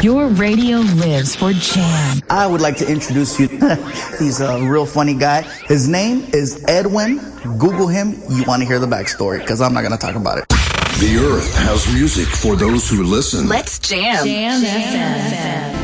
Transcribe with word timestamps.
Your 0.00 0.28
radio 0.28 0.78
lives 0.78 1.36
for 1.36 1.52
Jam. 1.52 2.20
I 2.30 2.46
would 2.46 2.60
like 2.60 2.76
to 2.78 2.88
introduce 2.90 3.38
you. 3.38 3.48
He's 4.18 4.40
a 4.40 4.60
real 4.64 4.86
funny 4.86 5.14
guy. 5.14 5.42
His 5.66 5.88
name 5.88 6.24
is 6.32 6.64
Edwin. 6.66 7.18
Google 7.58 7.88
him. 7.88 8.14
You 8.30 8.44
want 8.44 8.62
to 8.62 8.66
hear 8.66 8.78
the 8.78 8.86
backstory 8.86 9.40
because 9.40 9.60
I'm 9.60 9.74
not 9.74 9.82
going 9.82 9.92
to 9.92 9.98
talk 9.98 10.16
about 10.16 10.38
it. 10.38 10.48
The 10.48 11.18
earth 11.20 11.56
has 11.58 11.92
music 11.92 12.26
for 12.26 12.56
those 12.56 12.88
who 12.88 13.02
listen. 13.02 13.48
Let's 13.48 13.78
jam. 13.78 14.24
Jam 14.24 14.60
FM. 14.62 15.81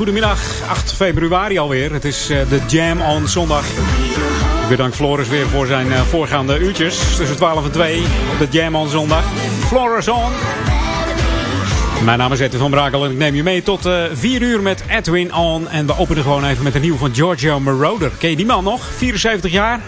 Goedemiddag. 0.00 0.68
8 0.68 0.92
februari 0.92 1.58
alweer. 1.58 1.92
Het 1.92 2.04
is 2.04 2.30
uh, 2.30 2.38
de 2.48 2.60
Jam 2.68 3.00
on 3.00 3.28
zondag. 3.28 3.64
Bedank 4.68 4.94
Floris 4.94 5.28
weer 5.28 5.46
voor 5.46 5.66
zijn 5.66 5.86
uh, 5.86 6.00
voorgaande 6.00 6.58
uurtjes. 6.58 7.16
Tussen 7.16 7.36
12 7.36 7.64
en 7.64 7.70
2 7.70 8.02
op 8.32 8.38
de 8.38 8.46
Jam 8.50 8.74
on 8.74 8.88
zondag. 8.88 9.24
Floris 9.66 10.08
on. 10.08 10.32
Mijn 12.04 12.18
naam 12.18 12.32
is 12.32 12.40
Edwin 12.40 12.60
van 12.60 12.70
Brakel 12.70 13.04
en 13.04 13.10
ik 13.10 13.16
neem 13.16 13.34
je 13.34 13.42
mee 13.42 13.62
tot 13.62 13.86
uh, 13.86 14.04
eh, 14.04 14.10
4 14.14 14.42
uur 14.42 14.62
met 14.62 14.84
Edwin 14.88 15.34
on. 15.34 15.68
En 15.68 15.86
we 15.86 15.98
openen 15.98 16.22
gewoon 16.22 16.44
even 16.44 16.64
met 16.64 16.74
een 16.74 16.80
nieuw 16.80 16.96
van 16.96 17.14
Giorgio 17.14 17.60
Moroder. 17.60 18.10
Ken 18.18 18.30
je 18.30 18.36
die 18.36 18.46
man 18.46 18.64
nog? 18.64 18.84
74 18.84 19.52
jaar. 19.52 19.80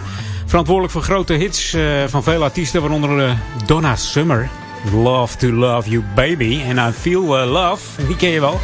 Verantwoordelijk 0.46 0.92
voor 0.92 1.02
grote 1.02 1.32
hits 1.32 1.76
van 2.06 2.22
veel 2.22 2.42
artiesten, 2.42 2.80
waaronder 2.80 3.36
Donna 3.66 3.96
Summer. 3.96 4.48
Love 4.94 5.36
to 5.36 5.52
Love 5.52 5.90
You 5.90 6.04
Baby. 6.14 6.60
En 6.68 6.76
I 6.76 6.92
Feel 6.92 7.46
Love. 7.46 8.06
Die 8.06 8.16
ken 8.16 8.30
je 8.30 8.40
wel. 8.40 8.60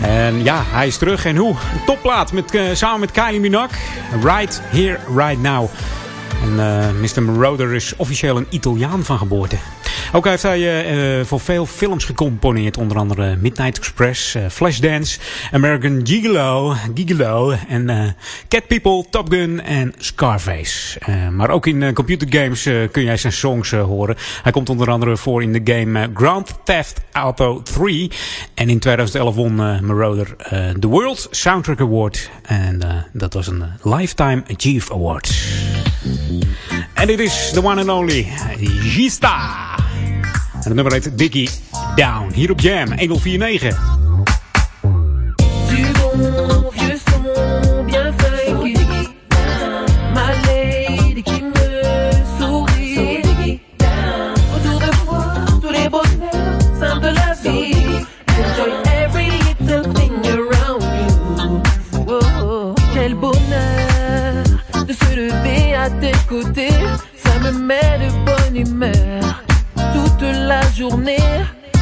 En 0.00 0.42
ja, 0.42 0.62
hij 0.66 0.86
is 0.86 0.96
terug. 0.96 1.24
En 1.24 1.36
hoe? 1.36 1.50
Een 1.50 1.84
topplaat 1.86 2.32
met, 2.32 2.54
uh, 2.54 2.62
samen 2.72 3.00
met 3.00 3.10
Kylie 3.10 3.40
Minogue. 3.40 3.78
Right 4.22 4.60
Here, 4.64 4.98
Right 5.16 5.42
Now. 5.42 5.68
En 6.42 6.52
uh, 6.52 6.88
eh, 6.88 6.94
Mr. 6.94 7.22
Marauder 7.22 7.74
is 7.74 7.96
officieel 7.96 8.36
een 8.36 8.46
Italiaan 8.50 9.04
van 9.04 9.18
geboorte. 9.18 9.56
Ook 10.12 10.24
heeft 10.24 10.42
hij 10.42 11.18
uh, 11.18 11.24
voor 11.24 11.40
veel 11.40 11.66
films 11.66 12.04
gecomponeerd. 12.04 12.76
Onder 12.76 12.96
andere 12.96 13.36
Midnight 13.36 13.78
Express, 13.78 14.34
uh, 14.36 14.46
Flashdance, 14.48 15.18
American 15.52 16.00
Gigolo, 16.04 16.74
Gigolo 16.94 17.54
en 17.68 18.16
Cat 18.48 18.66
People, 18.66 19.04
Top 19.10 19.32
Gun 19.32 19.62
en 19.62 19.94
Scarface. 19.98 20.98
maar 21.30 21.50
ook 21.50 21.66
in 21.66 21.94
computergames 21.94 22.62
kun 22.90 23.04
jij 23.04 23.16
zijn 23.16 23.32
songs 23.32 23.70
horen. 23.70 24.16
Hij 24.42 24.52
komt 24.52 24.68
onder 24.68 24.90
andere 24.90 25.16
voor 25.16 25.42
in 25.42 25.52
de 25.52 25.72
game 25.72 26.10
Grand 26.14 26.58
Theft 26.64 27.00
Auto 27.12 27.62
3. 27.62 28.10
En 28.54 28.68
in 28.68 28.78
2011 28.78 29.34
won 29.34 29.54
Marauder 29.54 30.36
de 30.78 30.86
World 30.86 31.28
Soundtrack 31.30 31.80
Award. 31.80 32.30
En 32.42 32.80
dat 33.12 33.34
was 33.34 33.46
een 33.46 33.64
Lifetime 33.82 34.42
Achieve 34.54 34.92
Award. 34.92 35.32
En 36.94 37.06
dit 37.06 37.20
is 37.20 37.50
the 37.52 37.64
one 37.64 37.80
and 37.80 37.88
only 37.88 38.26
Gista. 38.80 39.79
En 40.60 40.66
het 40.66 40.74
nummer 40.74 40.92
heet 40.92 41.18
Diggy 41.18 41.48
Down. 41.94 42.32
Hier 42.34 42.50
op 42.50 42.60
Jam 42.60 42.88
1049. 42.88 43.98
Quel 62.92 63.14
beau 63.14 63.32
tes 66.00 66.12
côtés, 66.28 66.70
ça 67.16 67.38
me 67.40 67.50
journée, 70.80 71.18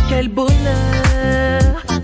quel 0.09 0.29
bonheur 0.29 0.51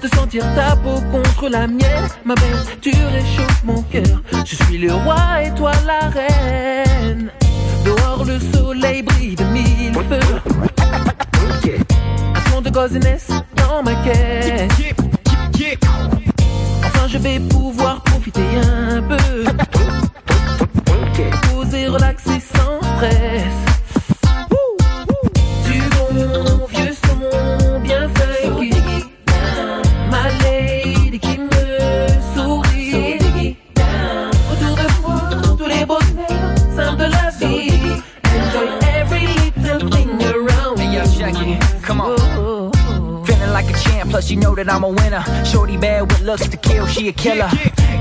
de 0.01 0.09
sentir 0.15 0.45
ta 0.55 0.77
peau 0.77 1.01
contre 1.11 1.49
la 1.49 1.67
mienne. 1.67 2.09
Ma 2.25 2.37
belle, 2.37 2.63
tu 2.81 2.91
réchauffes 2.91 3.65
mon 3.65 3.83
cœur. 3.83 4.23
Je 4.45 4.55
suis 4.55 4.79
le 4.79 4.93
roi 4.93 5.43
et 5.43 5.53
toi 5.55 5.73
la 5.85 6.09
reine. 6.09 7.33
Dehors 7.85 8.25
le 8.25 8.39
soleil 8.39 9.03
brille 9.03 9.35
de 9.35 9.43
mille 9.45 9.95
feux. 10.09 10.35
Un 12.37 12.51
son 12.53 12.61
de 12.61 12.71
goziness 12.71 13.27
dans 13.57 13.83
ma 13.83 13.97
caisse. 14.05 14.95
Enfin 16.85 17.09
je 17.09 17.19
vais 17.19 17.41
pouvoir 17.41 18.03
profiter 18.03 18.47
un 18.63 19.03
peu. 19.03 19.45
Poser, 21.49 21.89
relaxer 21.89 22.39
sans 22.39 22.79
stress. 22.95 23.64
Plus 44.15 44.31
you 44.31 44.37
know 44.37 44.55
that 44.55 44.71
I'm 44.71 44.85
a 44.85 44.89
winner. 44.89 45.25
Shorty 45.45 45.77
bad 45.77 46.03
with 46.03 46.21
looks 46.21 46.49
to 46.49 46.57
kill, 46.57 46.87
she 46.87 47.09
a 47.09 47.13
killer. 47.13 47.49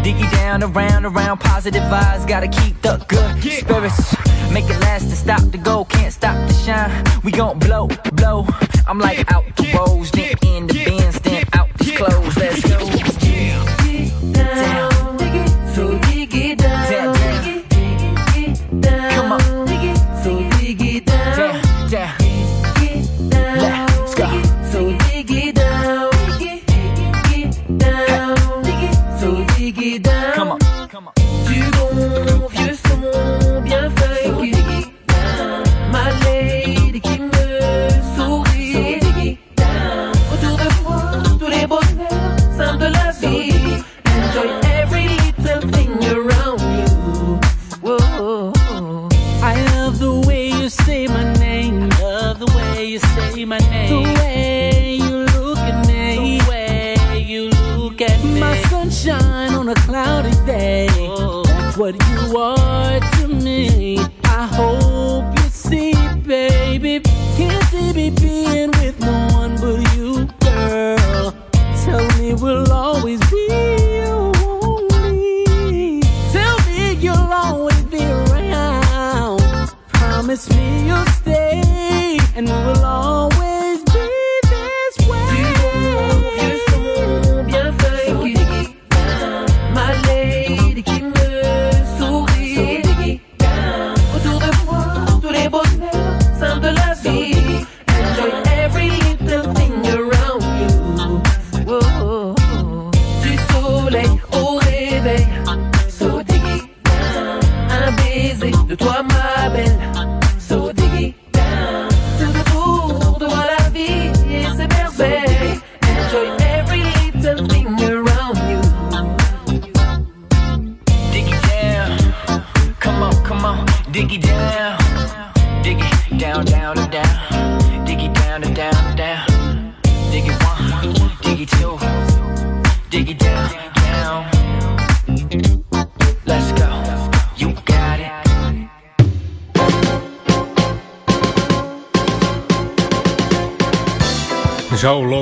Diggy 0.05 0.29
down, 0.33 0.61
around, 0.61 1.05
around, 1.07 1.39
positive 1.39 1.81
vibes. 1.93 2.27
Gotta 2.27 2.47
keep 2.47 2.79
the 2.83 3.03
good 3.07 3.41
spirits. 3.41 4.15
Make 4.51 4.65
it 4.65 4.79
last 4.81 5.05
and 5.05 5.13
stop 5.25 5.41
the 5.49 5.57
go, 5.57 5.85
can't 5.85 6.13
stop 6.13 6.37
the 6.47 6.53
shine. 6.53 7.03
We 7.23 7.31
gon' 7.31 7.57
blow, 7.57 7.87
blow. 8.13 8.45
I'm 8.87 8.99
like 8.99 9.31
out 9.33 9.45
the 9.57 9.75
rose, 9.75 10.11
then 10.11 10.35
in 10.45 10.67
the 10.67 10.85
bins, 10.85 11.19
then 11.21 11.45
out 11.53 11.69
the 11.79 11.95
clothes. 11.95 12.37
Let's 12.37 12.61
go. 12.61 12.92
Tell 72.53 72.61
me 72.61 72.69
we'll 72.69 72.77
always 72.77 73.19
be 73.31 73.52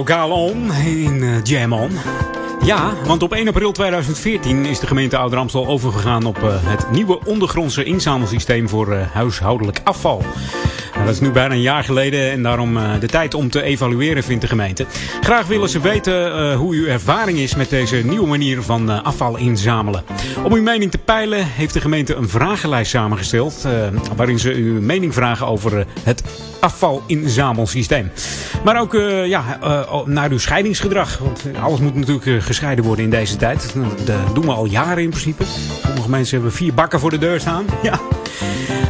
Lokaal 0.02 0.32
on 0.32 0.72
in 0.74 1.72
On. 1.72 1.92
Ja, 2.64 2.94
want 3.06 3.24
op 3.24 3.34
1 3.34 3.48
april 3.48 3.72
2014 3.72 4.66
is 4.66 4.80
de 4.80 4.88
gemeente 4.88 5.18
Ouder 5.18 5.40
Amstel 5.40 5.68
overgegaan 5.68 6.26
op 6.26 6.38
eh, 6.38 6.56
het 6.60 6.92
nieuwe 6.92 7.20
ondergrondse 7.26 7.84
inzamelsysteem 7.84 8.70
voor 8.70 8.92
eh, 8.92 9.12
huishoudelijk 9.12 9.82
afval. 9.84 10.24
Nou, 11.02 11.14
dat 11.14 11.22
is 11.22 11.28
nu 11.28 11.34
bijna 11.34 11.54
een 11.54 11.62
jaar 11.62 11.84
geleden 11.84 12.32
en 12.32 12.44
daarom 12.44 12.78
eh, 12.78 13.00
de 13.00 13.08
tijd 13.08 13.34
om 13.34 13.50
te 13.50 13.62
evalueren 13.62 14.24
vindt 14.24 14.42
de 14.42 14.48
gemeente. 14.48 14.86
Graag 15.22 15.48
willen 15.48 15.70
ze 15.70 15.80
weten 15.80 16.36
eh, 16.36 16.56
hoe 16.56 16.74
uw 16.74 16.86
ervaring 16.86 17.38
is 17.38 17.56
met 17.56 17.70
deze 17.70 17.96
nieuwe 17.96 18.28
manier 18.28 18.62
van 18.62 18.92
eh, 18.92 19.04
afval 19.04 19.38
inzamelen. 19.38 20.04
Om 20.44 20.54
uw 20.54 20.62
mening 20.62 20.92
te 20.92 20.98
peilen 20.98 21.46
heeft 21.46 21.74
de 21.74 21.82
gemeente 21.82 22.16
een 22.16 22.30
vragenlijst 22.30 22.92
samengesteld 22.92 23.68
waarin 24.16 24.40
ze 24.40 24.54
uw 24.54 24.82
mening 24.82 25.14
vragen 25.14 25.48
over 25.48 25.86
het 26.04 26.24
afvalinzamelsysteem. 26.60 28.12
Maar 28.64 28.80
ook 28.80 28.94
ja, 29.26 29.58
naar 30.06 30.32
uw 30.32 30.38
scheidingsgedrag. 30.38 31.18
Want 31.18 31.44
alles 31.62 31.80
moet 31.80 31.96
natuurlijk 31.96 32.44
gescheiden 32.44 32.86
worden 32.86 33.06
in 33.06 33.12
deze 33.12 33.36
tijd. 33.36 33.76
Dat 34.06 34.36
doen 34.36 34.46
we 34.46 34.52
al 34.52 34.66
jaren 34.66 35.04
in 35.04 35.10
principe. 35.10 35.44
Sommige 35.86 36.10
mensen 36.10 36.36
hebben 36.36 36.54
vier 36.54 36.74
bakken 36.74 37.00
voor 37.00 37.10
de 37.10 37.18
deur 37.18 37.40
staan. 37.40 37.66
Ja. 37.82 38.00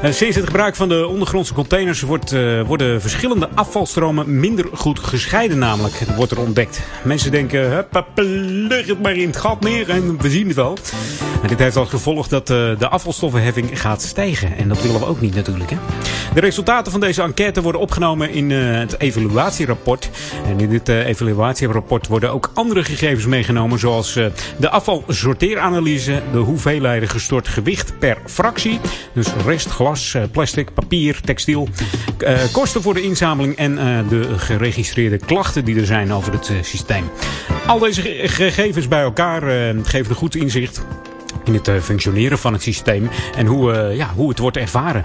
Sinds 0.10 0.36
het 0.36 0.46
gebruik 0.46 0.76
van 0.76 0.90
de 0.90 1.08
ondergrondse 1.08 1.54
containers 1.54 2.02
wordt, 2.02 2.32
eh, 2.32 2.62
worden 2.62 3.02
verschillende 3.02 3.50
afvalstromen 3.56 4.40
minder 4.40 4.66
goed 4.74 5.00
gescheiden 5.00 5.58
namelijk. 5.58 5.94
Wordt 6.16 6.32
er 6.32 6.40
ontdekt. 6.40 6.82
Mensen 7.04 7.32
denken, 7.32 7.72
hup, 7.72 8.04
leg 8.16 8.88
het 8.88 9.02
maar 9.02 9.16
in 9.16 9.28
het 9.28 9.38
gat 9.38 9.60
neer 9.60 9.90
en 9.90 10.18
we 10.22 10.30
zien 10.30 10.48
het 10.48 10.56
wel. 10.56 10.78
En 11.42 11.48
dit 11.48 11.60
heeft 11.60 11.76
als 11.76 11.90
gevolg 11.90 12.28
dat 12.28 12.50
eh, 12.50 12.58
de 12.80 12.88
afvalstoffenheffing 12.88 13.80
gaat 13.80 14.02
stijgen. 14.02 14.58
En 14.58 14.68
dat 14.68 14.82
willen 14.82 15.00
we 15.00 15.06
ook 15.06 15.22
niet 15.22 15.36
natuurlijk. 15.36 15.70
Hè? 15.70 15.78
De 16.34 16.40
resultaten 16.40 16.92
van 16.92 17.02
deze 17.02 17.22
enquête 17.22 17.62
worden 17.62 17.82
opgenomen 17.82 18.32
in 18.32 18.52
eh, 18.52 18.58
het 18.80 19.00
evaluatierapport. 19.00 20.10
En 20.46 20.60
in 20.60 20.70
dit 20.70 20.88
evaluatierapport 20.88 22.08
worden 22.08 22.32
ook 22.32 22.52
andere 22.54 22.84
gegevens 22.84 23.26
meegenomen. 23.26 23.80
Zoals 23.80 24.14
de 24.58 24.70
afvalsorteeranalyse, 24.70 26.22
de 26.32 26.38
hoeveelheden 26.38 27.10
gestort 27.10 27.48
gewicht 27.48 28.00
per 28.00 28.18
fractie. 28.26 28.80
Dus 29.14 29.28
rest, 29.46 29.70
eh, 29.92 30.24
plastic, 30.32 30.74
papier, 30.74 31.22
textiel. 31.22 31.70
eh, 32.18 32.40
kosten 32.52 32.82
voor 32.82 32.94
de 32.94 33.02
inzameling 33.02 33.56
en 33.56 33.78
eh, 33.78 34.10
de 34.10 34.38
geregistreerde 34.40 35.18
klachten 35.18 35.66
die 35.66 35.80
er 35.80 35.86
zijn 35.86 36.14
over 36.14 36.34
het 36.34 36.52
systeem. 36.62 37.10
Al 37.68 37.80
deze 37.80 38.02
ge- 38.02 38.22
gegevens 38.28 38.88
bij 38.88 39.02
elkaar 39.02 39.42
geven 39.84 40.10
een 40.10 40.16
goed 40.16 40.36
inzicht 40.36 40.82
in 41.44 41.54
het 41.54 41.68
eh, 41.68 41.80
functioneren 41.80 42.38
van 42.38 42.54
het 42.54 42.62
systeem 42.62 43.10
en 43.36 43.46
hoe, 43.46 43.74
eh, 43.74 43.96
ja, 43.96 44.10
hoe 44.16 44.30
het 44.30 44.40
wordt 44.40 44.58
ervaren. 44.58 45.04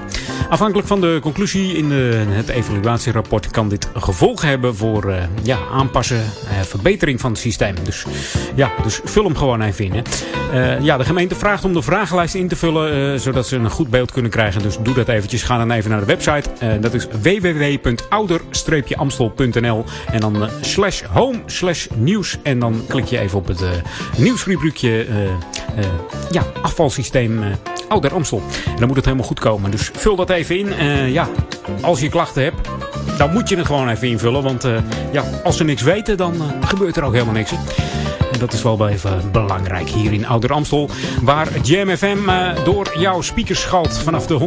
Afhankelijk 0.48 0.88
van 0.88 1.00
de 1.00 1.18
conclusie 1.22 1.76
in 1.76 1.88
de, 1.88 2.24
het 2.28 2.48
evaluatierapport 2.48 3.50
kan 3.50 3.68
dit 3.68 3.88
gevolgen 3.94 4.48
hebben 4.48 4.76
voor 4.76 5.10
eh, 5.10 5.22
ja, 5.42 5.58
aanpassen, 5.72 6.16
eh, 6.16 6.60
verbetering 6.60 7.20
van 7.20 7.30
het 7.30 7.40
systeem. 7.40 7.74
Dus 7.82 8.04
ja, 8.54 8.70
dus 8.82 9.00
vul 9.04 9.24
hem 9.24 9.36
gewoon 9.36 9.62
even 9.62 9.84
in. 9.84 10.04
Eh, 10.52 10.80
ja, 10.80 10.96
de 10.96 11.04
gemeente 11.04 11.34
vraagt 11.34 11.64
om 11.64 11.72
de 11.72 11.82
vragenlijst 11.82 12.34
in 12.34 12.48
te 12.48 12.56
vullen, 12.56 13.12
eh, 13.12 13.18
zodat 13.20 13.46
ze 13.46 13.56
een 13.56 13.70
goed 13.70 13.90
beeld 13.90 14.12
kunnen 14.12 14.30
krijgen. 14.30 14.62
Dus 14.62 14.78
doe 14.82 14.94
dat 14.94 15.08
eventjes. 15.08 15.42
Ga 15.42 15.58
dan 15.58 15.70
even 15.70 15.90
naar 15.90 16.00
de 16.00 16.06
website. 16.06 16.50
Eh, 16.58 16.70
dat 16.80 16.94
is 16.94 17.06
www.ouder-amstel.nl 17.22 19.84
en 20.12 20.20
dan 20.20 20.42
eh, 20.42 20.48
slash 20.60 21.02
home 21.02 21.38
slash 21.46 21.86
nieuws. 21.94 22.38
En 22.42 22.58
dan 22.58 22.82
klik 22.88 23.04
je 23.04 23.18
even 23.18 23.38
op 23.38 23.46
het 23.46 23.62
eh, 23.62 23.68
nieuwsrubriekje 24.16 25.04
eh, 25.04 25.24
eh, 25.24 25.30
ja, 26.30 26.42
afvalsysteem 26.62 27.42
eh, 27.42 27.48
Ouder 27.88 28.14
Amstel. 28.14 28.42
En 28.66 28.76
dan 28.76 28.86
moet 28.86 28.96
het 28.96 29.04
helemaal 29.04 29.26
goed 29.26 29.40
komen. 29.40 29.70
Dus 29.70 29.90
vul 29.94 30.16
dat 30.16 30.30
even 30.30 30.58
in. 30.58 30.72
Eh, 30.72 31.12
ja, 31.12 31.28
als 31.80 32.00
je 32.00 32.08
klachten 32.08 32.42
hebt, 32.42 32.68
dan 33.18 33.32
moet 33.32 33.48
je 33.48 33.56
het 33.56 33.66
gewoon 33.66 33.88
even 33.88 34.08
invullen. 34.08 34.42
Want 34.42 34.64
eh, 34.64 34.78
ja, 35.12 35.24
als 35.44 35.56
ze 35.56 35.64
niks 35.64 35.82
weten, 35.82 36.16
dan 36.16 36.34
gebeurt 36.60 36.96
er 36.96 37.02
ook 37.02 37.12
helemaal 37.12 37.34
niks. 37.34 37.52
En 38.36 38.42
dat 38.42 38.52
is 38.52 38.62
wel 38.62 38.78
wel 38.78 38.88
even 38.88 39.30
belangrijk 39.32 39.88
hier 39.88 40.12
in 40.12 40.26
Ouder 40.26 40.52
Amstel. 40.52 40.90
Waar 41.22 41.48
Jam 41.62 41.96
FM 41.96 42.28
eh, 42.28 42.64
door 42.64 42.92
jouw 42.98 43.20
speakers 43.20 43.60
schalt 43.60 43.98
vanaf 43.98 44.26
de 44.26 44.38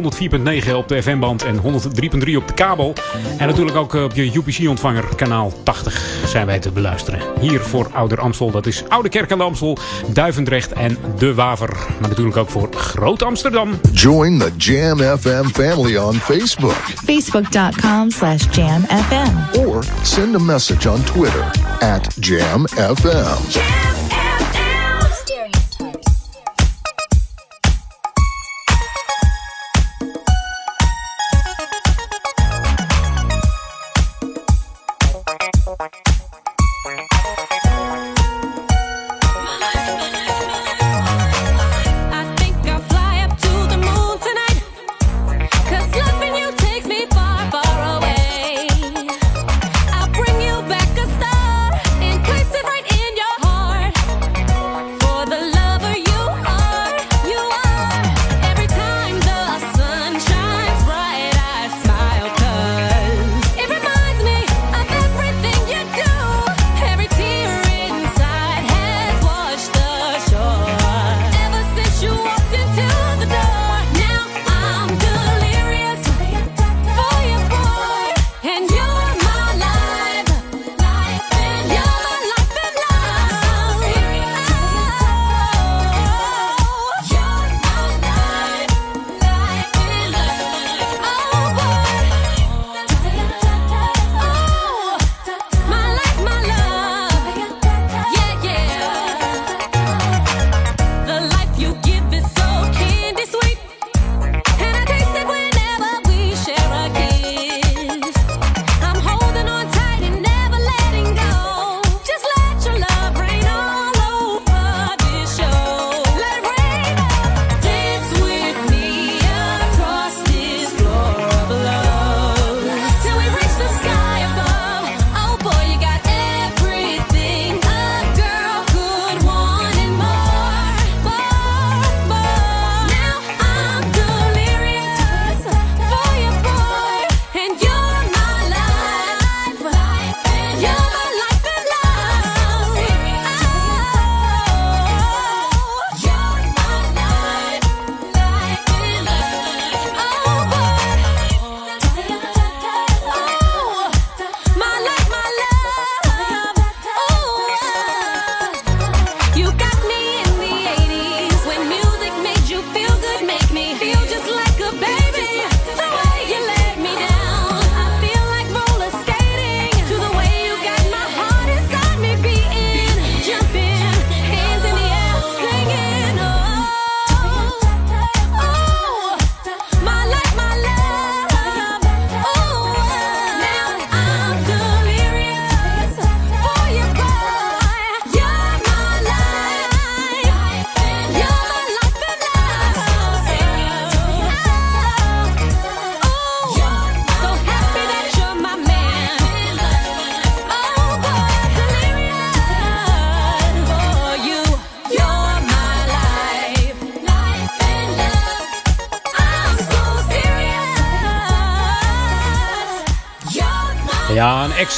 104.9 0.64 0.74
op 0.74 0.88
de 0.88 1.02
FM-band 1.02 1.42
en 1.42 1.56
103.3 1.56 2.36
op 2.36 2.48
de 2.48 2.54
kabel. 2.54 2.94
En 3.38 3.46
natuurlijk 3.46 3.76
ook 3.76 3.94
eh, 3.94 4.02
op 4.02 4.14
je 4.14 4.30
UPC-ontvanger, 4.34 5.04
kanaal 5.16 5.52
80, 5.62 6.22
zijn 6.26 6.46
wij 6.46 6.58
te 6.58 6.70
beluisteren. 6.70 7.20
Hier 7.40 7.60
voor 7.60 7.90
Ouder 7.92 8.20
Amstel, 8.20 8.50
dat 8.50 8.66
is 8.66 8.82
Oude 8.88 9.08
Kerk 9.08 9.32
aan 9.32 9.38
de 9.38 9.44
Amstel, 9.44 9.78
Duivendrecht 10.06 10.72
en 10.72 10.96
De 11.18 11.34
Waver. 11.34 11.76
Maar 12.00 12.08
natuurlijk 12.08 12.36
ook 12.36 12.50
voor 12.50 12.68
Groot 12.74 13.22
Amsterdam. 13.22 13.80
Join 13.92 14.38
the 14.38 14.50
Jam 14.56 14.98
FM 14.98 15.44
family 15.44 15.96
on 15.96 16.14
Facebook 16.14 16.76
Facebook.com 17.04 18.10
slash 18.10 18.46
jamfm. 18.50 19.58
or 19.58 19.82
send 20.02 20.34
a 20.34 20.38
message 20.38 20.86
on 20.86 21.02
Twitter 21.04 21.44
at 21.80 22.08
Jam 22.20 22.66
FM. 22.66 23.79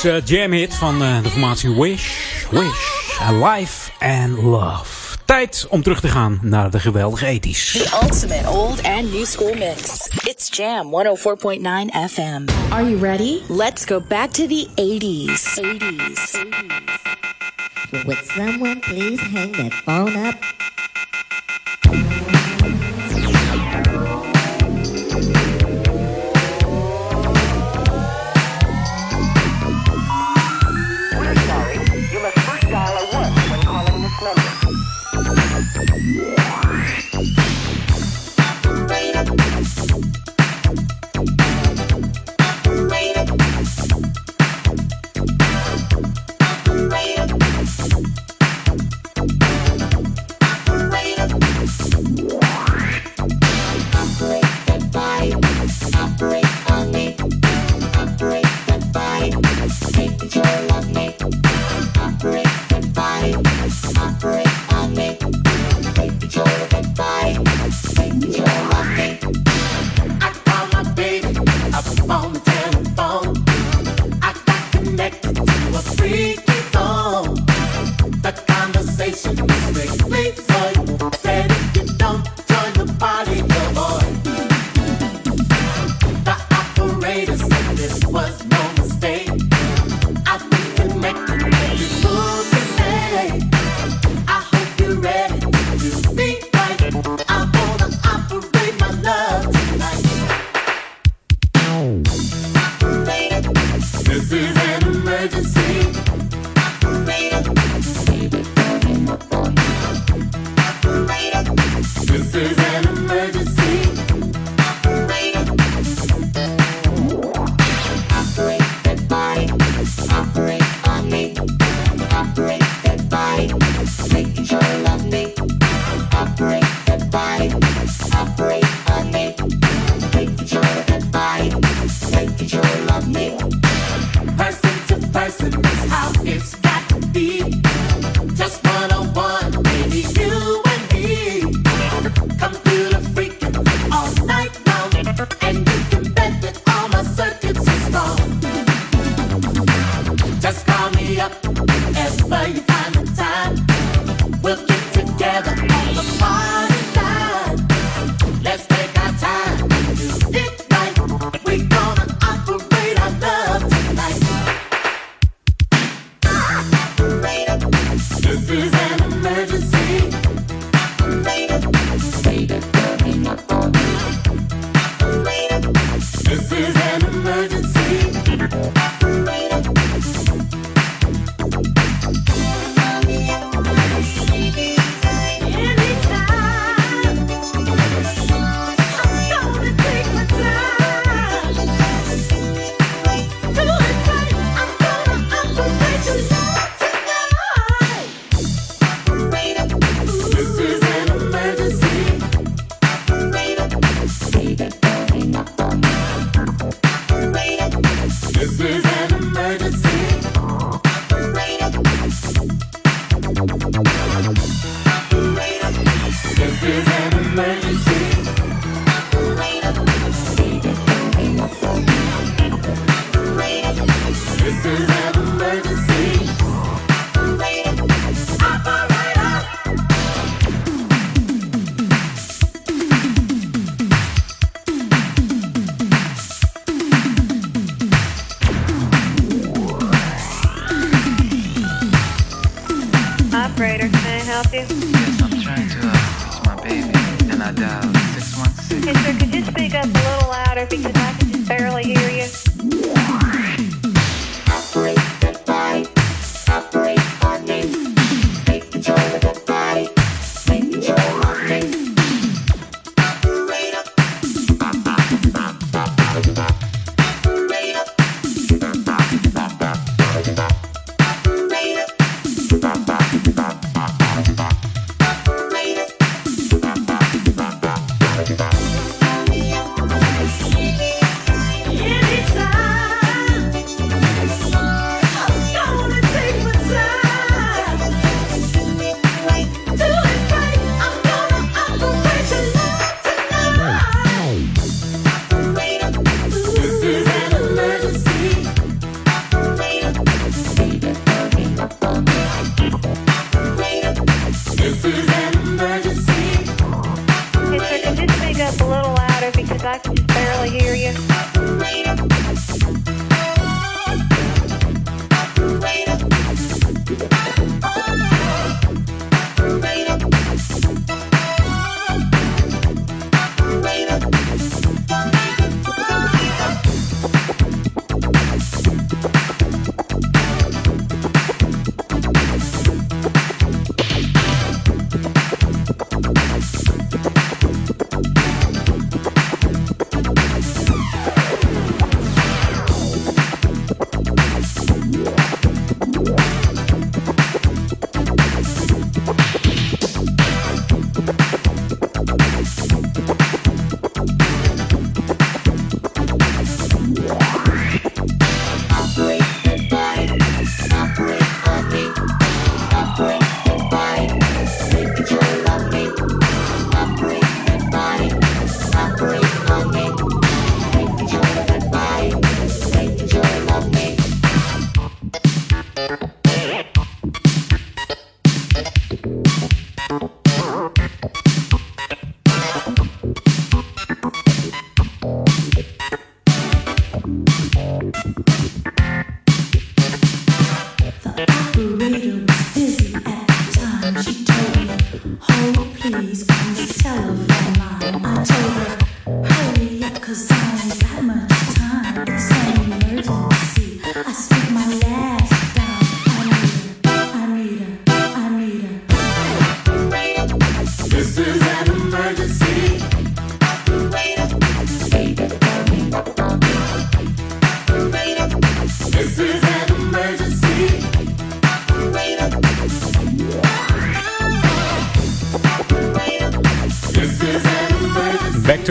Ja, 0.02 0.08
een 0.08 0.16
ex-jam-hit 0.16 0.74
van 0.74 1.02
eh, 1.02 1.22
de 1.22 1.28
formatie 1.28 1.70
Wish, 1.70 2.44
Wish, 2.50 3.08
Life 3.30 3.90
and 3.98 4.42
Love. 4.42 5.16
Tijd 5.24 5.66
om 5.68 5.82
terug 5.82 6.00
te 6.00 6.08
gaan 6.08 6.38
naar 6.42 6.70
de 6.70 6.80
geweldige 6.80 7.26
ethisch. 7.26 7.72
The 7.72 7.98
ultimate 8.02 8.50
old 8.50 8.82
and 8.82 9.12
new 9.12 9.24
school 9.24 9.54
mix. 9.54 10.08
It's 10.24 10.56
Jam 10.56 10.86
104.9 10.86 12.10
FM. 12.10 12.48
Are 12.70 12.90
you 12.90 12.98
ready? 12.98 13.38
Let's 13.48 13.84
go 13.84 14.00
back 14.08 14.30
to 14.30 14.46
the 14.46 14.66
80s. 14.74 15.60
80s. 15.60 16.38
Would 17.90 18.24
someone 18.24 18.78
please 18.80 19.20
hang 19.20 19.52
that 19.52 19.74
phone 19.74 20.28
up? 20.28 20.61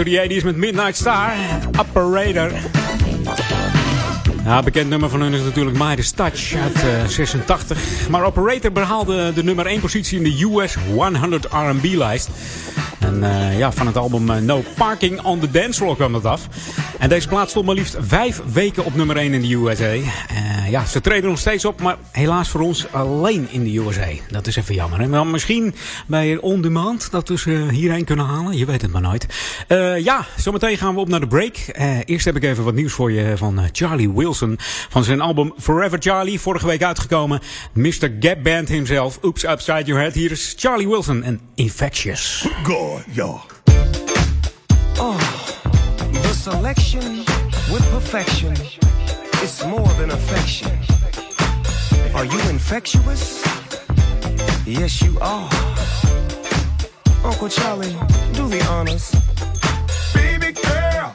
Die 0.04 0.28
is 0.28 0.44
met 0.44 0.56
Midnight 0.56 0.96
Star. 0.96 1.34
Operator. 1.80 2.52
Ja, 4.44 4.64
bekend 4.64 4.90
nummer 4.90 5.10
van 5.10 5.22
hun 5.22 5.34
is 5.34 5.42
natuurlijk 5.42 5.78
Midas 5.78 6.12
Touch 6.12 6.54
uit 6.54 7.12
86. 7.12 7.78
Eh, 7.78 8.08
maar 8.10 8.24
Operator 8.24 8.72
behaalde 8.72 9.34
de 9.34 9.44
nummer 9.44 9.66
1 9.66 9.80
positie 9.80 10.18
in 10.18 10.24
de 10.24 10.46
US 10.46 10.76
100 10.94 11.46
R&B 11.46 11.84
lijst. 11.84 12.30
En 13.00 13.18
uh, 13.24 13.58
ja, 13.58 13.72
van 13.72 13.88
het 13.88 13.98
album 13.98 14.30
eh, 14.30 14.42
No 14.42 14.64
Parking 14.76 15.22
on 15.22 15.40
the 15.40 15.52
Dance 15.52 15.74
Floor 15.74 15.96
kwam 15.96 16.12
dat 16.12 16.26
af. 16.26 16.48
En 17.02 17.10
deze 17.10 17.28
plaat 17.28 17.50
stond 17.50 17.66
maar 17.66 17.76
liefst 17.76 17.96
vijf 18.00 18.42
weken 18.54 18.86
op 18.86 18.96
nummer 18.96 19.18
1 19.18 19.34
in 19.34 19.42
de 19.42 19.56
USA. 19.56 19.94
Uh, 19.94 20.04
ja, 20.70 20.86
ze 20.86 21.02
treden 21.02 21.30
nog 21.30 21.40
steeds 21.40 21.66
op, 21.66 21.82
maar 21.82 21.98
helaas 22.12 22.50
voor 22.50 22.62
ons 22.62 22.92
alleen 22.92 23.48
in 23.52 23.64
de 23.64 23.78
USA. 23.78 24.08
Dat 24.30 24.48
is 24.48 24.56
even 24.56 24.76
jammer. 24.76 25.00
En 25.00 25.12
dan 25.12 25.32
misschien 25.32 25.76
bij 26.08 26.38
On 26.38 26.62
Demand 26.62 27.12
dat 27.12 27.30
we 27.30 27.38
ze 27.38 27.68
hierheen 27.72 28.06
kunnen 28.06 28.26
halen. 28.26 28.58
Je 28.58 28.66
weet 28.66 28.82
het 28.82 28.92
maar 28.92 29.02
nooit. 29.02 29.26
Uh, 29.68 30.00
ja, 30.00 30.26
zometeen 30.38 30.78
gaan 30.78 30.94
we 30.94 31.00
op 31.00 31.08
naar 31.08 31.20
de 31.20 31.28
break. 31.28 31.56
Uh, 31.80 31.98
eerst 32.06 32.26
heb 32.26 32.36
ik 32.36 32.44
even 32.44 32.64
wat 32.64 32.74
nieuws 32.74 32.94
voor 32.94 33.12
je 33.12 33.38
van 33.38 33.60
Charlie 33.72 34.12
Wilson. 34.12 34.56
Van 34.90 35.04
zijn 35.04 35.22
album 35.22 35.54
Forever 35.60 36.00
Charlie. 36.02 36.40
Vorige 36.40 36.68
week 36.68 36.84
uitgekomen. 36.84 37.40
Mr. 37.74 38.12
Gap 38.20 38.44
Band 38.44 38.68
himself. 38.68 39.18
Oops, 39.22 39.44
Upside 39.44 39.84
Your 39.84 40.02
Head. 40.02 40.14
Hier 40.14 40.32
is 40.32 40.54
Charlie 40.58 40.88
Wilson 40.88 41.24
en 41.24 41.40
Infectious. 41.56 42.48
God, 42.64 43.02
ja. 43.12 43.40
Oh, 45.00 45.41
the 46.32 46.38
selection 46.38 47.18
with 47.74 47.84
perfection. 47.92 48.54
It's 49.44 49.66
more 49.66 49.88
than 50.00 50.12
affection. 50.12 50.72
Are 52.16 52.24
you 52.24 52.40
infectious? 52.50 53.44
Yes, 54.66 55.02
you 55.02 55.20
are. 55.20 55.50
Uncle 57.26 57.50
Charlie, 57.50 57.98
do 58.32 58.48
the 58.48 58.66
honors. 58.70 59.12
Baby 60.14 60.54
girl, 60.54 61.14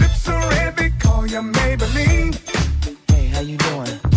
lips 0.00 0.28
are 0.28 0.48
red, 0.50 0.76
they 0.76 0.90
call 0.98 1.24
you 1.28 1.42
Maybelline. 1.42 2.34
Hey, 3.12 3.26
how 3.28 3.40
you 3.42 3.58
doing? 3.58 4.09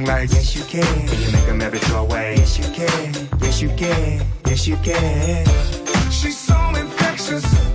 Him 0.00 0.06
with 0.06 0.16
the 0.16 0.16
long 0.16 0.18
legs? 0.18 0.34
Yes, 0.34 0.56
you 0.56 0.64
can. 0.64 1.08
Can 1.08 1.20
you 1.20 1.32
make 1.32 1.44
him 1.44 1.60
ever 1.60 1.78
throw 1.78 2.04
away? 2.04 2.36
Yes, 2.36 2.58
you 2.58 2.64
can. 2.64 3.28
Yes, 3.40 3.62
you 3.62 3.68
can. 3.70 4.26
Yes, 4.46 4.66
you 4.66 4.76
can. 4.76 5.46
She's 6.10 6.38
so 6.38 6.56
infectious. 6.76 7.69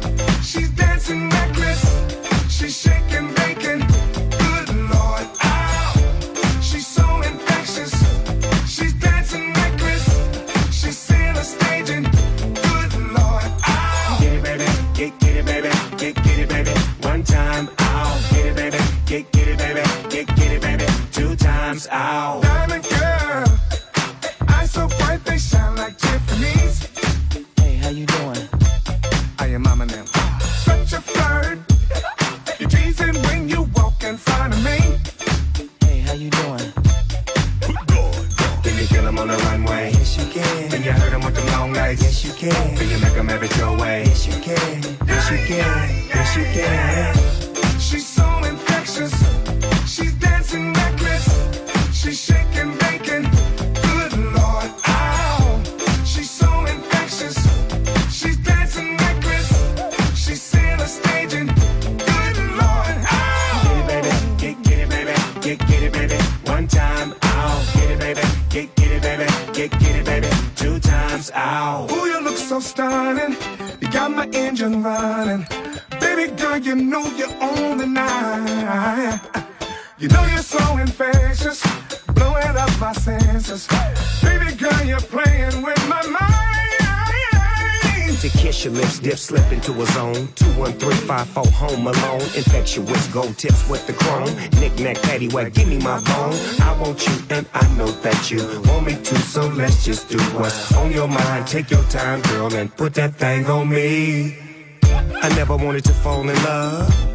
Lips, 88.76 89.00
dip, 89.00 89.18
slip 89.18 89.52
into 89.52 89.72
a 89.82 89.86
zone. 89.88 90.28
Two, 90.36 90.46
one, 90.60 90.74
three, 90.74 90.96
five, 91.08 91.28
four, 91.30 91.48
home 91.48 91.88
alone. 91.88 92.22
Infectious, 92.36 93.08
gold 93.08 93.38
tips 93.38 93.68
with 93.70 93.86
the 93.88 93.94
chrome. 93.94 94.34
Knick 94.60 94.78
knack, 94.80 94.98
paddywhack, 94.98 95.54
give 95.54 95.68
me 95.68 95.80
my 95.80 96.00
bone. 96.02 96.36
I 96.62 96.78
want 96.80 97.06
you, 97.08 97.16
and 97.30 97.46
I 97.54 97.68
know 97.76 97.88
that 97.88 98.30
you 98.30 98.40
want 98.70 98.86
me 98.86 98.94
to, 98.94 99.16
so 99.18 99.48
let's 99.48 99.84
just 99.86 100.10
do 100.10 100.20
what's 100.38 100.74
on 100.76 100.92
your 100.92 101.08
mind. 101.08 101.48
Take 101.48 101.72
your 101.72 101.84
time, 101.84 102.22
girl, 102.24 102.54
and 102.54 102.76
put 102.76 102.94
that 102.96 103.16
thing 103.16 103.46
on 103.48 103.70
me. 103.70 104.38
I 104.84 105.30
never 105.30 105.56
wanted 105.56 105.86
to 105.86 105.94
fall 105.94 106.22
in 106.22 106.36
love, 106.44 107.15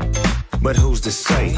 but 0.63 0.77
who's 0.77 1.01
to 1.03 1.11
say? 1.11 1.57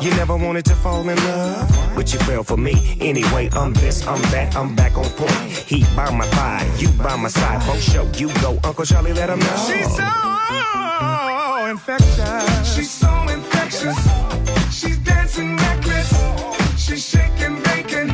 You 0.00 0.10
never 0.10 0.36
wanted 0.36 0.64
to 0.66 0.74
fall 0.74 1.08
in 1.08 1.16
love, 1.16 1.68
but 1.94 2.12
you 2.12 2.18
fell 2.20 2.44
for 2.44 2.56
me. 2.56 2.96
Anyway, 3.00 3.48
I'm 3.52 3.72
this, 3.74 4.06
I'm 4.06 4.20
that, 4.32 4.54
I'm 4.56 4.74
back 4.74 4.96
on 4.96 5.04
point. 5.10 5.50
Heat 5.50 5.86
by 5.96 6.10
my 6.10 6.26
thigh, 6.26 6.70
you 6.78 6.88
by 7.02 7.16
my 7.16 7.28
side. 7.28 7.62
Folk 7.62 7.80
show, 7.80 8.10
you 8.16 8.28
go, 8.40 8.58
Uncle 8.64 8.84
Charlie, 8.84 9.12
let 9.12 9.30
him 9.30 9.38
know. 9.38 9.56
She's 9.66 9.96
so 9.96 11.70
infectious. 11.70 12.74
She's 12.74 12.90
so 12.90 13.12
infectious. 13.32 13.98
She's 14.70 14.98
dancing 14.98 15.56
reckless. 15.56 16.10
She's 16.76 17.08
shaking, 17.08 17.62
bacon. 17.62 18.13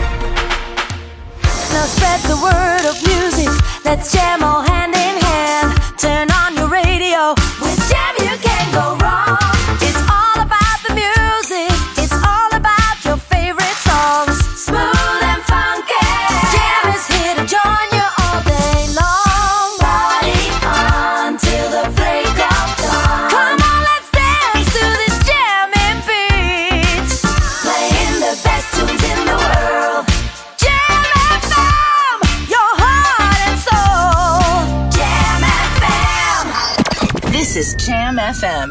Spread 1.87 2.19
the 2.21 2.37
word 2.37 2.85
of 2.85 2.95
music. 3.07 3.49
Let's 3.83 4.11
jam 4.13 4.43
all 4.43 4.61
hand 4.61 4.93
in 4.93 5.15
hand. 5.25 5.81
Turn 5.97 6.29
on 6.31 6.55
your 6.55 6.69
radio. 6.69 7.33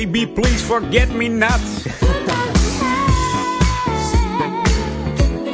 Baby, 0.00 0.26
please 0.26 0.64
forget 0.64 1.12
me 1.12 1.28
not. 1.28 1.60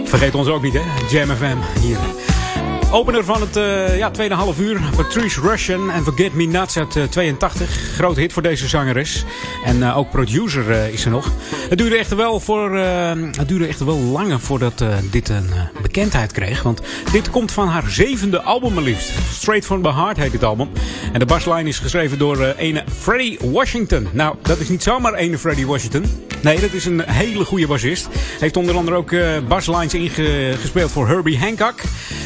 Vergeet 0.05 0.35
ons 0.35 0.49
ook 0.49 0.63
niet, 0.63 0.73
hè? 0.73 0.83
Jam 1.11 1.37
FM 1.37 1.57
hier. 1.81 1.99
Opener 2.93 3.25
van 3.25 3.41
het 3.41 3.57
uh, 3.57 3.99
ja, 3.99 4.11
tweede 4.11 4.35
half 4.35 4.59
uur. 4.59 4.81
Patrice 4.97 5.41
Russian 5.41 5.91
en 5.91 6.03
Forget 6.03 6.35
Me 6.35 6.45
Nuts 6.45 6.79
uit 6.79 6.97
uh, 6.97 7.05
82. 7.05 7.71
Groot 7.71 8.17
hit 8.17 8.33
voor 8.33 8.43
deze 8.43 8.69
zangeres. 8.69 9.25
En 9.65 9.77
uh, 9.77 9.99
ook 9.99 10.11
producer 10.11 10.93
is 10.93 11.05
er 11.05 11.11
nog. 11.11 11.33
Het 11.69 11.79
duurde 11.79 11.97
echt 11.97 12.15
wel, 12.15 12.41
voor, 12.41 12.77
het 12.77 13.49
duurde 13.49 13.67
echt 13.67 13.85
wel 13.85 13.99
langer 13.99 14.41
voordat 14.41 14.85
dit 15.11 15.29
een 15.29 15.51
bekendheid 15.83 16.33
kreeg. 16.33 16.63
Want 16.63 16.81
dit 17.13 17.31
komt 17.31 17.53
van 17.53 17.69
haar 17.69 17.91
zevende 17.91 18.43
album 18.43 18.75
maar 18.75 18.83
liefst. 18.83 19.13
Straight 19.33 19.67
from 19.67 19.83
the 19.83 19.93
Heart 19.93 20.17
heet 20.17 20.33
dit 20.33 20.45
album. 20.45 20.69
En 21.17 21.23
de 21.23 21.29
baslijn 21.29 21.67
is 21.67 21.79
geschreven 21.79 22.19
door 22.19 22.55
ene 22.57 22.85
Freddie 22.99 23.39
Washington. 23.41 24.09
Nou, 24.13 24.37
dat 24.43 24.59
is 24.59 24.69
niet 24.69 24.83
zomaar 24.83 25.15
ene 25.15 25.39
Freddie 25.39 25.67
Washington. 25.67 26.05
Nee, 26.43 26.61
dat 26.61 26.73
is 26.73 26.85
een 26.85 27.03
hele 27.07 27.45
goede 27.45 27.67
bassist. 27.67 28.09
Heeft 28.39 28.57
onder 28.57 28.77
andere 28.77 28.97
ook 28.97 29.15
baslines 29.49 29.95
ingespeeld 29.95 30.91
voor 30.91 31.09
Herbie 31.09 31.39
Hancock. 31.39 31.81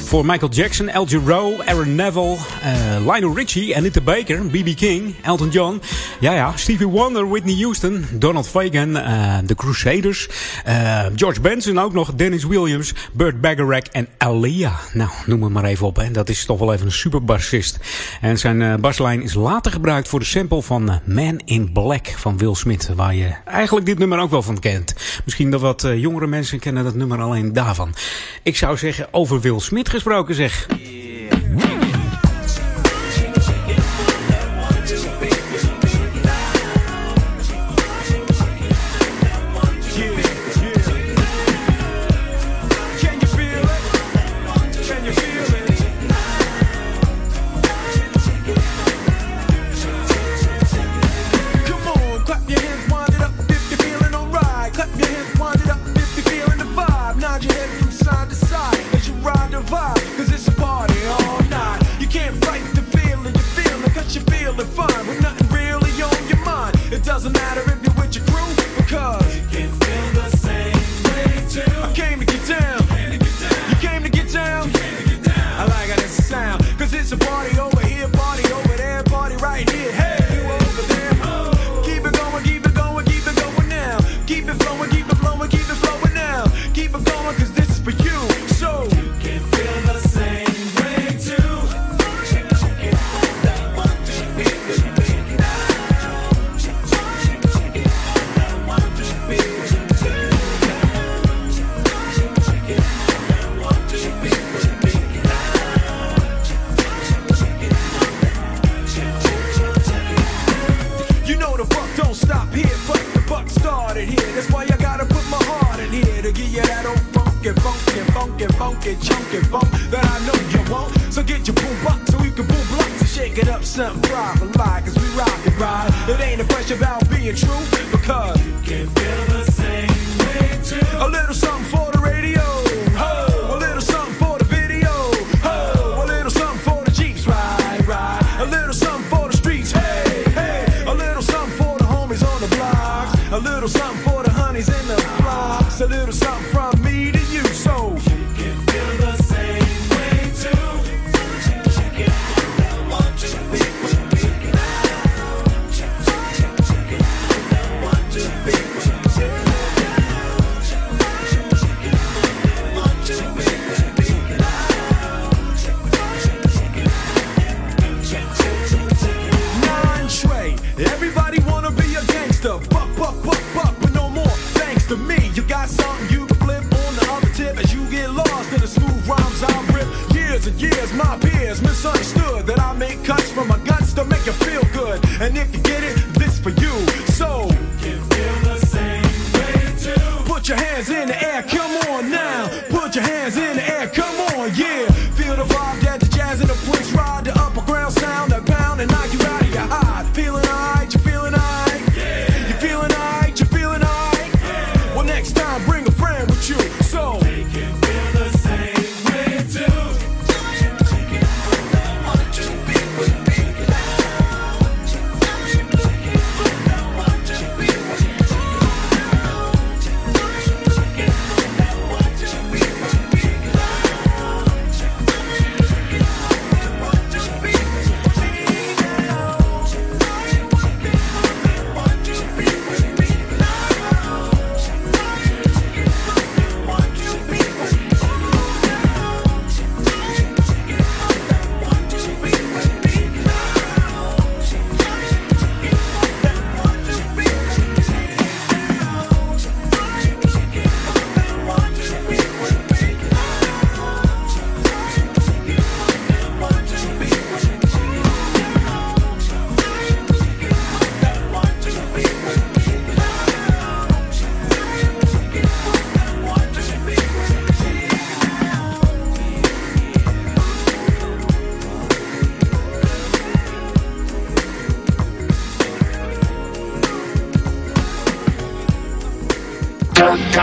Voor 0.04 0.26
Michael 0.26 0.50
Jackson, 0.52 0.92
Al 0.92 1.06
Jarreau, 1.06 1.54
Aaron 1.64 1.94
Neville, 1.94 2.34
uh, 2.34 3.12
Lionel 3.12 3.36
Richie, 3.36 3.76
Anita 3.76 4.00
Baker, 4.00 4.38
B.B. 4.38 4.76
King, 4.76 5.14
Elton 5.22 5.48
John. 5.48 5.80
Ja, 6.20 6.32
ja, 6.32 6.56
Stevie 6.56 6.86
Wonder, 6.86 7.28
Whitney 7.28 7.54
Houston, 7.54 8.06
Donald 8.12 8.48
Fagan, 8.48 8.96
uh, 8.96 9.38
The 9.38 9.54
Crusaders, 9.54 10.28
uh, 10.68 11.06
George 11.16 11.40
Benson 11.40 11.78
ook 11.78 11.92
nog, 11.92 12.14
Dennis 12.14 12.44
Williams, 12.44 12.94
Burt 13.12 13.40
Bacharach 13.40 13.82
en 13.82 14.08
Alia. 14.18 14.72
Nou, 14.92 15.10
noem 15.26 15.42
het 15.42 15.52
maar 15.52 15.64
even 15.64 15.86
op. 15.86 15.96
Hè. 15.96 16.10
Dat 16.10 16.28
is 16.28 16.44
toch 16.44 16.58
wel 16.58 16.72
even 16.72 16.86
een 16.86 16.92
super 16.92 17.24
bassist. 17.24 17.78
En 18.20 18.38
zijn 18.38 18.80
baslijn 18.80 19.22
is 19.22 19.34
later 19.34 19.72
gebruikt 19.72 20.08
voor 20.08 20.18
de 20.18 20.24
sample 20.24 20.62
van 20.62 21.00
Man 21.04 21.40
in 21.44 21.72
Black 21.72 22.06
van 22.16 22.38
Will 22.38 22.54
Smith. 22.54 22.90
Waar 22.96 23.14
je 23.14 23.34
eigenlijk 23.44 23.86
dit 23.86 23.98
nummer 23.98 24.18
ook 24.18 24.30
wel 24.30 24.42
van 24.42 24.58
kent. 24.58 24.94
Misschien 25.24 25.50
dat 25.50 25.60
wat 25.60 25.88
jongere 25.96 26.26
mensen 26.26 26.58
kennen 26.58 26.84
dat 26.84 26.94
nummer 26.94 27.20
alleen 27.20 27.52
daarvan. 27.52 27.94
Ik 28.42 28.56
zou 28.56 28.76
zeggen, 28.76 29.08
over 29.10 29.40
Will 29.40 29.60
Smith 29.60 29.88
gesproken 29.88 30.34
zeg. 30.34 30.66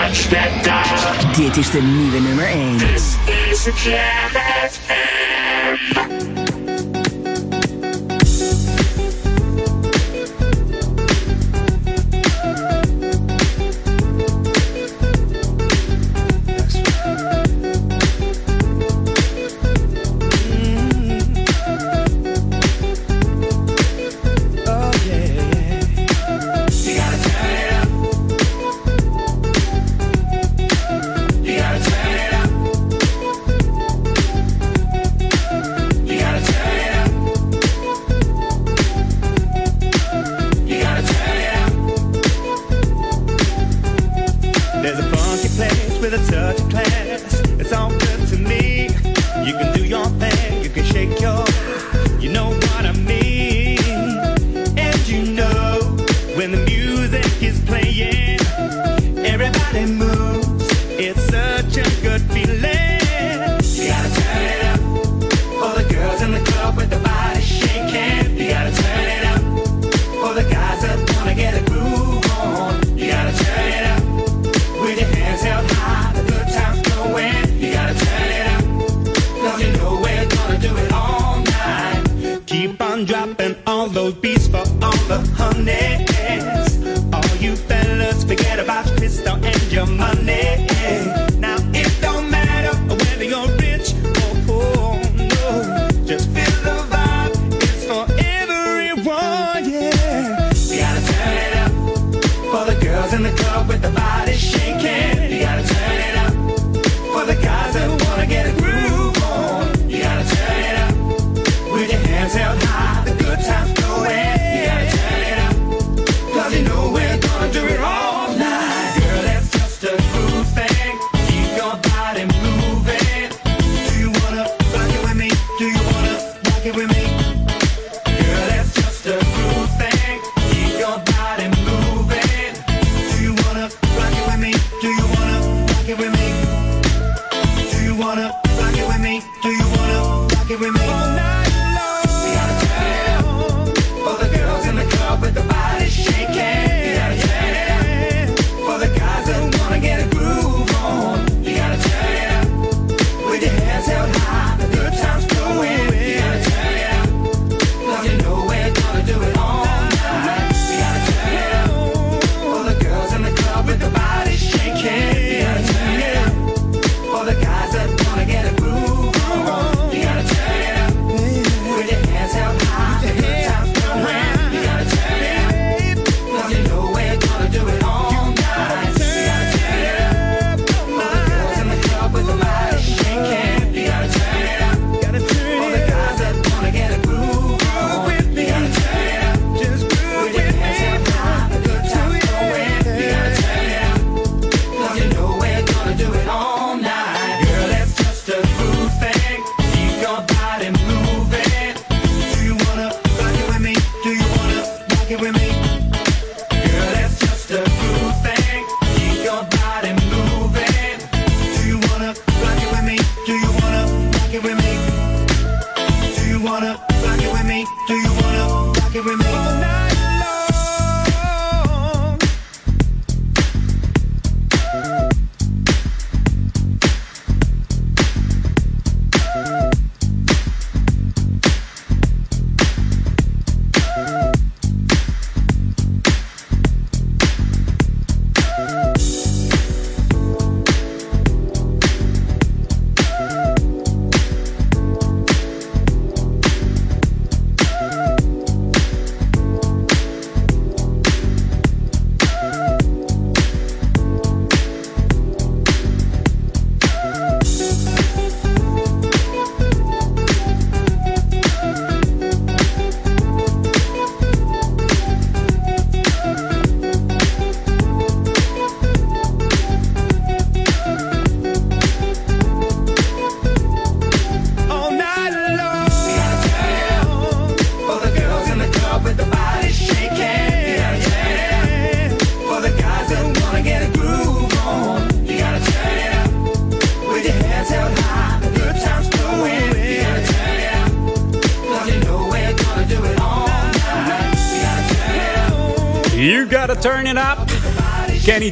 touch 0.07 0.27
that. 0.29 1.35
Dit 1.35 1.57
is 1.57 1.71
de 1.71 1.81
nieuwe 1.81 2.19
nummer 2.19 2.45
1. 2.45 2.77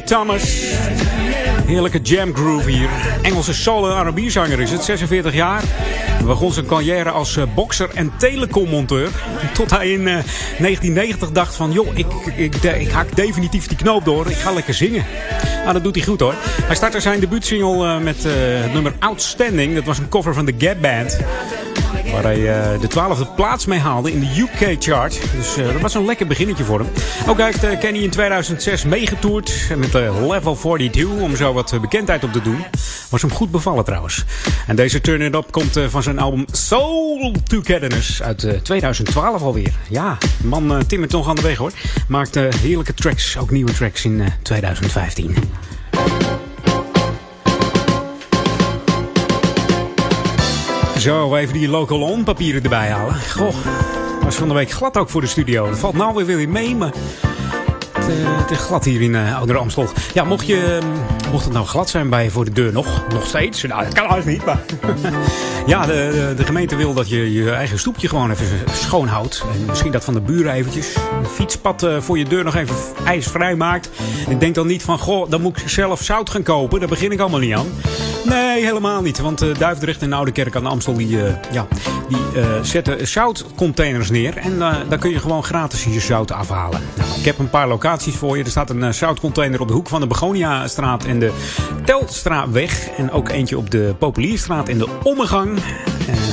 Thomas. 0.04 0.42
Heerlijke 1.66 2.00
jam 2.00 2.34
groove 2.34 2.70
hier. 2.70 2.88
Engelse 3.22 3.54
solo 3.54 4.02
R&B 4.02 4.18
zanger 4.30 4.60
is 4.60 4.70
het, 4.70 4.84
46 4.84 5.34
jaar. 5.34 5.62
Begon 6.24 6.52
zijn 6.52 6.66
carrière 6.66 7.10
als 7.10 7.34
boxer 7.34 7.54
bokser 7.54 7.90
en 7.94 8.12
telecommonteur. 8.18 9.10
Tot 9.54 9.70
hij 9.70 9.90
in 9.90 10.08
eh, 10.08 10.14
1990 10.58 11.30
dacht 11.30 11.56
van... 11.56 11.72
joh, 11.72 11.88
ik, 11.94 12.06
ik, 12.36 12.54
ik, 12.54 12.90
hak 12.90 13.16
definitief 13.16 13.66
die 13.66 13.76
knoop 13.76 14.04
door. 14.04 14.30
Ik 14.30 14.36
ga 14.36 14.52
lekker 14.52 14.74
zingen. 14.74 15.04
Nou, 15.60 15.72
dat 15.72 15.82
doet 15.84 15.94
hij 15.94 16.04
goed 16.04 16.20
hoor. 16.20 16.34
Hij 16.62 16.74
startte 16.76 17.00
zijn 17.00 17.20
debuutsingle 17.20 17.86
eh, 17.86 17.98
met 17.98 18.22
het 18.22 18.72
nummer 18.72 18.94
Outstanding. 18.98 19.74
Dat 19.74 19.84
was 19.84 19.98
een 19.98 20.08
cover 20.08 20.34
van 20.34 20.44
de 20.44 20.54
Gap 20.58 20.80
Band. 20.80 21.18
Waar 22.16 22.24
hij 22.24 22.72
eh, 22.72 22.80
de 22.80 22.86
twaalfde 22.86 23.26
plaats 23.26 23.66
mee 23.66 23.78
haalde 23.78 24.12
in 24.12 24.20
de 24.20 24.40
UK-chart. 24.40 25.20
Dus 25.36 25.56
eh, 25.56 25.72
dat 25.72 25.80
was 25.80 25.94
een 25.94 26.04
lekker 26.04 26.26
beginnetje 26.26 26.64
voor 26.64 26.78
hem. 26.78 26.88
Ook 27.28 27.40
heeft 27.40 27.64
eh, 27.64 27.78
Kenny 27.78 27.98
in 27.98 28.10
2006 28.10 28.84
meegetoerd 28.84 29.52
met 29.76 29.92
Level 29.92 30.54
42 30.54 31.04
om 31.06 31.36
zo 31.36 31.52
wat 31.52 31.80
bekendheid 31.80 32.24
op 32.24 32.32
te 32.32 32.42
doen. 32.42 32.64
Was 33.10 33.22
hem 33.22 33.30
goed 33.30 33.50
bevallen 33.50 33.84
trouwens. 33.84 34.24
En 34.66 34.76
deze 34.76 35.00
Turn 35.00 35.20
It 35.20 35.34
Up 35.34 35.46
komt 35.50 35.80
van 35.88 36.02
zijn 36.02 36.18
album 36.18 36.44
Soul 36.52 37.32
Togetherness 37.44 38.22
uit 38.22 38.44
eh, 38.44 38.60
2012 38.60 39.42
alweer. 39.42 39.72
Ja, 39.88 40.18
de 40.40 40.46
man 40.46 40.72
uh, 40.72 40.78
timmert 40.78 41.12
nog 41.12 41.28
aan 41.28 41.34
de 41.34 41.42
weg 41.42 41.56
hoor. 41.56 41.72
Maakt 42.08 42.34
heerlijke 42.34 42.94
tracks, 42.94 43.36
ook 43.38 43.50
nieuwe 43.50 43.72
tracks 43.72 44.04
in 44.04 44.20
eh, 44.20 44.26
2015. 44.42 45.36
Zo, 51.06 51.36
even 51.36 51.54
die 51.54 51.68
local 51.68 52.00
on 52.00 52.24
papieren 52.24 52.62
erbij 52.62 52.88
halen. 52.88 53.14
Goh, 53.14 53.54
was 54.22 54.34
van 54.34 54.48
de 54.48 54.54
week 54.54 54.70
glad 54.70 54.96
ook 54.96 55.08
voor 55.08 55.20
de 55.20 55.26
studio. 55.26 55.68
Dat 55.68 55.78
valt 55.78 55.94
nou 55.94 56.14
weer 56.14 56.36
weer 56.36 56.48
mee, 56.48 56.76
maar 56.76 56.92
het, 57.92 58.08
eh, 58.08 58.50
is 58.50 58.58
glad 58.58 58.84
hier 58.84 59.00
in 59.00 59.12
uh, 59.12 59.36
Ouder 59.36 59.56
Amstel. 59.56 59.88
Ja, 60.14 60.24
mocht, 60.24 60.46
je, 60.46 60.78
eh, 60.80 61.30
mocht 61.30 61.44
het 61.44 61.52
nou 61.52 61.66
glad 61.66 61.88
zijn 61.88 62.08
bij 62.10 62.30
voor 62.30 62.44
de 62.44 62.50
deur 62.50 62.72
nog, 62.72 63.02
nog 63.12 63.26
steeds. 63.26 63.62
Nou, 63.62 63.84
dat 63.84 63.94
kan 63.94 64.08
eigenlijk 64.10 64.38
niet, 64.38 64.46
maar... 64.46 64.60
ja, 65.66 65.86
de, 65.86 66.44
gemeente 66.44 66.76
wil 66.76 66.94
dat 66.94 67.08
je 67.08 67.32
je 67.32 67.50
eigen 67.50 67.78
stoepje 67.78 68.08
gewoon 68.08 68.30
even 68.30 68.46
schoon 68.72 69.08
houdt. 69.08 69.44
En 69.52 69.64
misschien 69.66 69.92
dat 69.92 70.04
van 70.04 70.14
de 70.14 70.20
buren 70.20 70.52
eventjes. 70.52 70.94
Een 70.94 71.26
fietspad 71.26 71.86
voor 71.98 72.18
je 72.18 72.24
deur 72.24 72.44
nog 72.44 72.54
even 72.54 72.76
ijsvrij 73.04 73.54
maakt. 73.54 73.90
Ik 74.28 74.40
denk 74.40 74.54
dan 74.54 74.66
niet 74.66 74.82
van, 74.82 74.98
goh, 74.98 75.30
dan 75.30 75.40
moet 75.40 75.60
ik 75.60 75.68
zelf 75.68 76.02
zout 76.02 76.30
gaan 76.30 76.42
kopen. 76.42 76.78
Daar 76.78 76.88
begin 76.88 77.12
ik 77.12 77.20
allemaal 77.20 77.40
niet 77.40 77.54
aan. 77.54 77.66
Nee, 78.28 78.64
helemaal 78.64 79.02
niet. 79.02 79.18
Want 79.18 79.42
uh, 79.42 79.54
Duivendrecht 79.58 80.02
en 80.02 80.12
Oude 80.12 80.32
Kerk 80.32 80.56
aan 80.56 80.62
de 80.62 80.68
Amstel 80.68 80.94
die, 80.94 81.08
uh, 81.08 81.22
ja, 81.52 81.66
die 82.08 82.18
uh, 82.36 82.44
zetten 82.62 83.08
zoutcontainers 83.08 84.10
neer. 84.10 84.36
En 84.36 84.58
daar 84.58 84.98
kun 84.98 85.10
je 85.10 85.18
gewoon 85.18 85.44
gratis 85.44 85.84
je 85.84 86.00
zout 86.00 86.32
afhalen. 86.32 86.80
Nou, 86.96 87.18
ik 87.18 87.24
heb 87.24 87.38
een 87.38 87.50
paar 87.50 87.68
locaties 87.68 88.14
voor 88.14 88.36
je. 88.36 88.44
Er 88.44 88.50
staat 88.50 88.70
een 88.70 88.94
zoutcontainer 88.94 89.60
op 89.60 89.68
de 89.68 89.74
hoek 89.74 89.88
van 89.88 90.00
de 90.00 90.06
Begoniastraat 90.06 91.04
en 91.04 91.18
de 91.18 91.32
Telstraatweg. 91.84 92.88
En 92.96 93.10
ook 93.10 93.28
eentje 93.28 93.58
op 93.58 93.70
de 93.70 93.94
Populierstraat 93.98 94.68
in 94.68 94.78
de 94.78 94.88
Ommegang. 95.02 95.58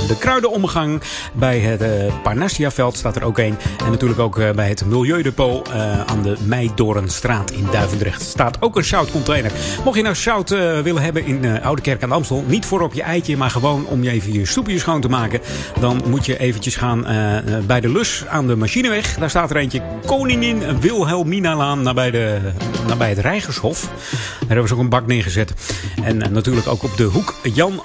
De 0.07 0.17
Kruidenommegang 0.19 1.01
bij 1.33 1.59
het 1.59 1.81
uh, 1.81 2.13
Parnassiaveld 2.23 2.97
staat 2.97 3.15
er 3.15 3.23
ook 3.23 3.37
een. 3.37 3.57
En 3.85 3.91
natuurlijk 3.91 4.19
ook 4.19 4.37
uh, 4.37 4.51
bij 4.51 4.67
het 4.67 4.85
Milieudepot 4.85 5.69
uh, 5.69 6.01
aan 6.01 6.21
de 6.21 6.35
Meidorenstraat 6.45 7.51
in 7.51 7.67
Duivendrecht 7.71 8.21
staat 8.21 8.61
ook 8.61 8.75
een 8.77 8.83
zoutcontainer. 8.83 9.51
Mocht 9.83 9.97
je 9.97 10.03
nou 10.03 10.15
zout 10.15 10.49
willen 10.83 11.01
hebben 11.01 11.25
in 11.25 11.61
Oude 11.61 11.81
Kerk 11.81 12.03
aan 12.03 12.09
de 12.09 12.15
Amstel, 12.15 12.43
niet 12.47 12.65
voor 12.65 12.81
op 12.81 12.93
je 12.93 13.01
eitje, 13.01 13.37
maar 13.37 13.49
gewoon 13.49 13.85
om 13.85 14.03
je 14.03 14.09
even 14.09 14.33
je 14.33 14.45
stoepje 14.45 14.79
schoon 14.79 15.01
te 15.01 15.09
maken, 15.09 15.39
dan 15.79 16.01
moet 16.07 16.25
je 16.25 16.39
eventjes 16.39 16.75
gaan 16.75 17.05
bij 17.67 17.81
de 17.81 17.89
Lus 17.89 18.23
aan 18.27 18.47
de 18.47 18.55
Machineweg. 18.55 19.15
Daar 19.17 19.29
staat 19.29 19.49
er 19.49 19.57
eentje 19.57 19.81
Koningin 20.05 20.79
Wilhelminalaan 20.79 21.81
nabij, 21.81 22.11
de, 22.11 22.37
nabij 22.87 23.09
het 23.09 23.19
Rijgershof. 23.19 23.81
Daar 24.39 24.47
hebben 24.47 24.67
ze 24.67 24.73
ook 24.73 24.79
een 24.79 24.89
bak 24.89 25.07
neergezet. 25.07 25.53
En 26.03 26.17
natuurlijk 26.17 26.67
ook 26.67 26.83
op 26.83 26.97
de 26.97 27.03
hoek 27.03 27.35
Jan 27.53 27.81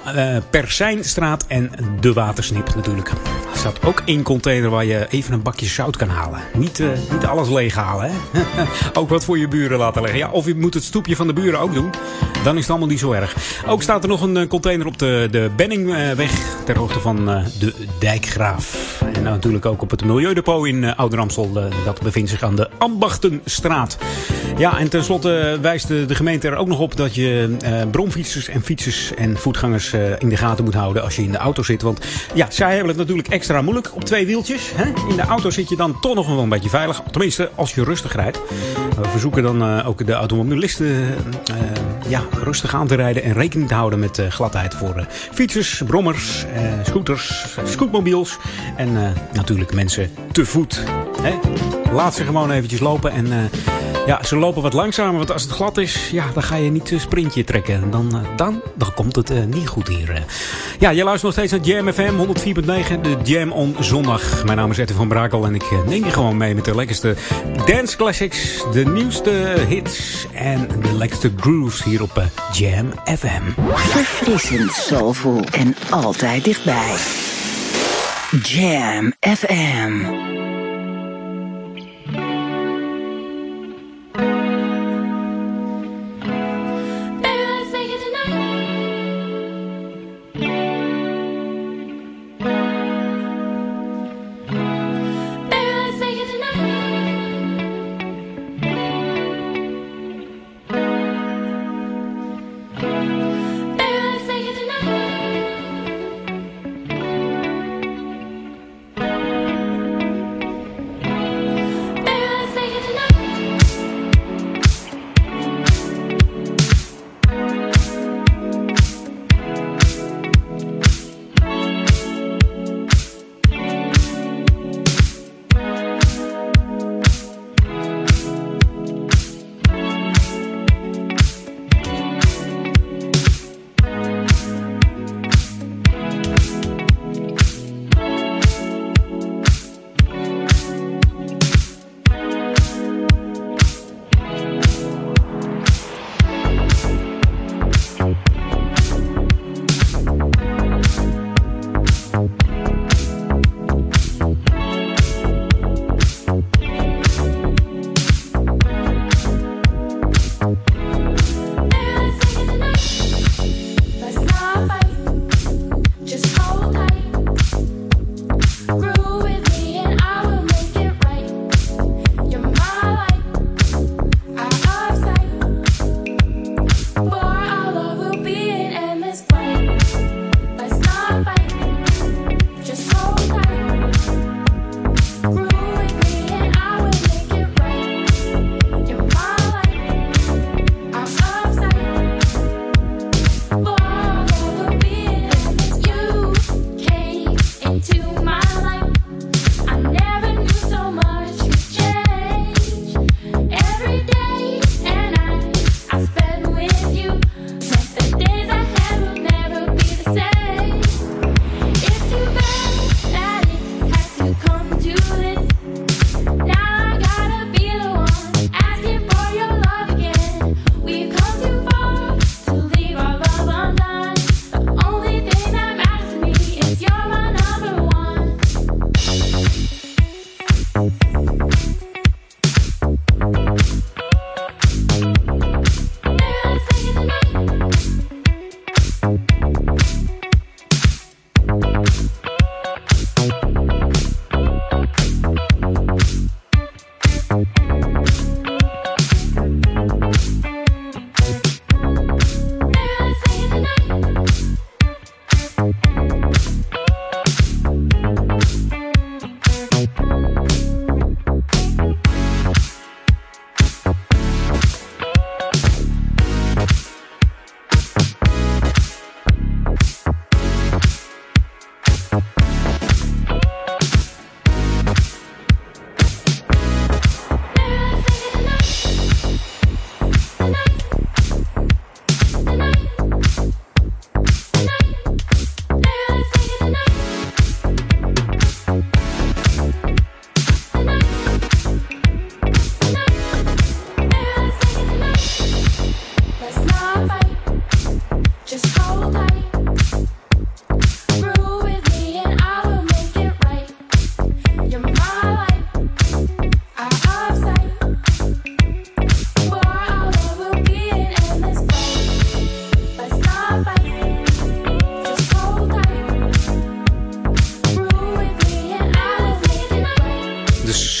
Persijnstraat 0.49 1.45
en 1.47 1.71
de 1.99 2.13
Watersnip 2.13 2.75
natuurlijk. 2.75 3.09
Er 3.09 3.57
staat 3.57 3.85
ook 3.85 4.01
één 4.05 4.23
container 4.23 4.69
waar 4.69 4.85
je 4.85 5.07
even 5.09 5.33
een 5.33 5.41
bakje 5.41 5.65
zout 5.65 5.97
kan 5.97 6.09
halen. 6.09 6.39
Niet, 6.53 6.79
uh, 6.79 6.89
niet 7.11 7.25
alles 7.25 7.49
leeghalen, 7.49 8.11
hè? 8.11 8.41
ook 8.99 9.09
wat 9.09 9.23
voor 9.23 9.37
je 9.37 9.47
buren 9.47 9.77
laten 9.77 10.01
leggen. 10.01 10.19
Ja, 10.19 10.29
of 10.29 10.45
je 10.45 10.55
moet 10.55 10.73
het 10.73 10.83
stoepje 10.83 11.15
van 11.15 11.27
de 11.27 11.33
buren 11.33 11.59
ook 11.59 11.73
doen. 11.73 11.89
Dan 12.43 12.55
is 12.55 12.61
het 12.61 12.69
allemaal 12.69 12.87
niet 12.87 12.99
zo 12.99 13.11
erg. 13.11 13.35
Ook 13.67 13.81
staat 13.81 14.03
er 14.03 14.09
nog 14.09 14.21
een 14.21 14.47
container 14.47 14.87
op 14.87 14.97
de, 14.99 15.27
de 15.31 15.49
Benningweg. 15.55 16.31
Ter 16.65 16.77
hoogte 16.77 16.99
van 16.99 17.29
uh, 17.29 17.45
de 17.59 17.73
Dijkgraaf. 17.99 19.01
En 19.13 19.23
natuurlijk 19.23 19.65
ook 19.65 19.81
op 19.81 19.89
het 19.89 20.05
Milieudepot 20.05 20.65
in 20.65 20.95
Ouder-Amstel. 20.95 21.51
dat 21.85 22.01
bevindt 22.01 22.29
zich 22.29 22.43
aan 22.43 22.55
de 22.55 22.69
Ambachtenstraat. 22.77 23.97
Ja, 24.57 24.79
en 24.79 24.89
tenslotte 24.89 25.57
wijst 25.61 25.87
de, 25.87 26.05
de, 26.05 26.15
gemeente 26.15 26.47
er 26.47 26.55
ook 26.55 26.67
nog 26.67 26.79
op 26.79 26.95
dat 26.95 27.15
je 27.15 27.57
bromfietsers 27.91 28.47
en 28.47 28.61
fietsers 28.61 29.13
en 29.13 29.37
voetgangers 29.37 29.93
in 30.17 30.29
de 30.29 30.37
gaten 30.37 30.63
moet 30.63 30.73
houden 30.73 31.03
als 31.03 31.15
je 31.15 31.23
in 31.23 31.31
de 31.31 31.37
auto 31.37 31.63
Want 31.77 32.05
ja, 32.33 32.47
zij 32.49 32.69
hebben 32.69 32.87
het 32.87 32.97
natuurlijk 32.97 33.27
extra 33.27 33.61
moeilijk 33.61 33.95
op 33.95 34.03
twee 34.03 34.25
wieltjes. 34.25 34.71
Hè? 34.75 34.85
In 35.09 35.15
de 35.15 35.21
auto 35.21 35.49
zit 35.49 35.69
je 35.69 35.75
dan 35.75 35.99
toch 35.99 36.15
nog 36.15 36.27
wel 36.27 36.39
een 36.39 36.49
beetje 36.49 36.69
veilig. 36.69 37.01
Tenminste, 37.11 37.49
als 37.55 37.73
je 37.73 37.83
rustig 37.83 38.15
rijdt. 38.15 38.39
We 39.01 39.09
verzoeken 39.09 39.43
dan 39.43 39.63
uh, 39.63 39.87
ook 39.87 40.05
de 40.05 40.13
automobilisten 40.13 40.85
uh, 40.85 41.05
ja, 42.07 42.23
rustig 42.43 42.75
aan 42.75 42.87
te 42.87 42.95
rijden 42.95 43.23
en 43.23 43.33
rekening 43.33 43.67
te 43.67 43.75
houden 43.75 43.99
met 43.99 44.17
uh, 44.17 44.27
gladheid 44.27 44.73
voor 44.73 45.05
fietsers, 45.09 45.81
brommers, 45.87 46.45
scooters, 46.83 47.57
scootmobiels 47.63 48.37
en 48.75 49.13
natuurlijk 49.33 49.73
mensen 49.73 50.11
te 50.31 50.45
voet. 50.45 50.83
Hè? 51.21 51.33
Laat 51.93 52.15
ze 52.15 52.23
gewoon 52.23 52.51
eventjes 52.51 52.79
lopen 52.79 53.11
en 53.11 53.49
ja, 54.09 54.23
ze 54.23 54.35
lopen 54.35 54.61
wat 54.61 54.73
langzamer, 54.73 55.17
want 55.17 55.31
als 55.31 55.41
het 55.41 55.51
glad 55.51 55.77
is, 55.77 56.09
ja, 56.11 56.25
dan 56.33 56.43
ga 56.43 56.55
je 56.55 56.71
niet 56.71 56.91
een 56.91 56.99
sprintje 56.99 57.43
trekken. 57.43 57.91
Dan, 57.91 58.25
dan, 58.35 58.61
dan 58.75 58.93
komt 58.93 59.15
het 59.15 59.31
uh, 59.31 59.43
niet 59.43 59.67
goed 59.67 59.87
hier. 59.87 60.25
Ja, 60.79 60.89
je 60.89 61.03
luistert 61.03 61.23
nog 61.23 61.45
steeds 61.45 61.51
naar 61.51 61.61
Jam 61.61 61.93
FM 61.93 62.13
104.9, 62.95 63.01
de 63.01 63.17
Jam 63.23 63.51
on 63.51 63.75
zondag. 63.79 64.43
Mijn 64.45 64.57
naam 64.57 64.71
is 64.71 64.77
Etten 64.77 64.95
van 64.95 65.07
Brakel 65.07 65.45
en 65.45 65.55
ik 65.55 65.63
neem 65.85 66.05
je 66.05 66.11
gewoon 66.11 66.37
mee 66.37 66.55
met 66.55 66.65
de 66.65 66.75
lekkerste 66.75 67.15
dance 67.65 67.97
classics, 67.97 68.63
de 68.71 68.85
nieuwste 68.85 69.31
hits 69.67 70.27
en 70.33 70.67
de 70.81 70.93
lekkerste 70.93 71.31
grooves 71.37 71.83
hier 71.83 72.01
op 72.01 72.23
Jam 72.51 72.91
FM. 73.17 73.61
Verfrissend, 73.73 74.71
soulful 74.71 75.43
en 75.51 75.75
altijd 75.89 76.43
dichtbij. 76.43 76.95
Jam 78.41 79.13
FM. 79.19 80.47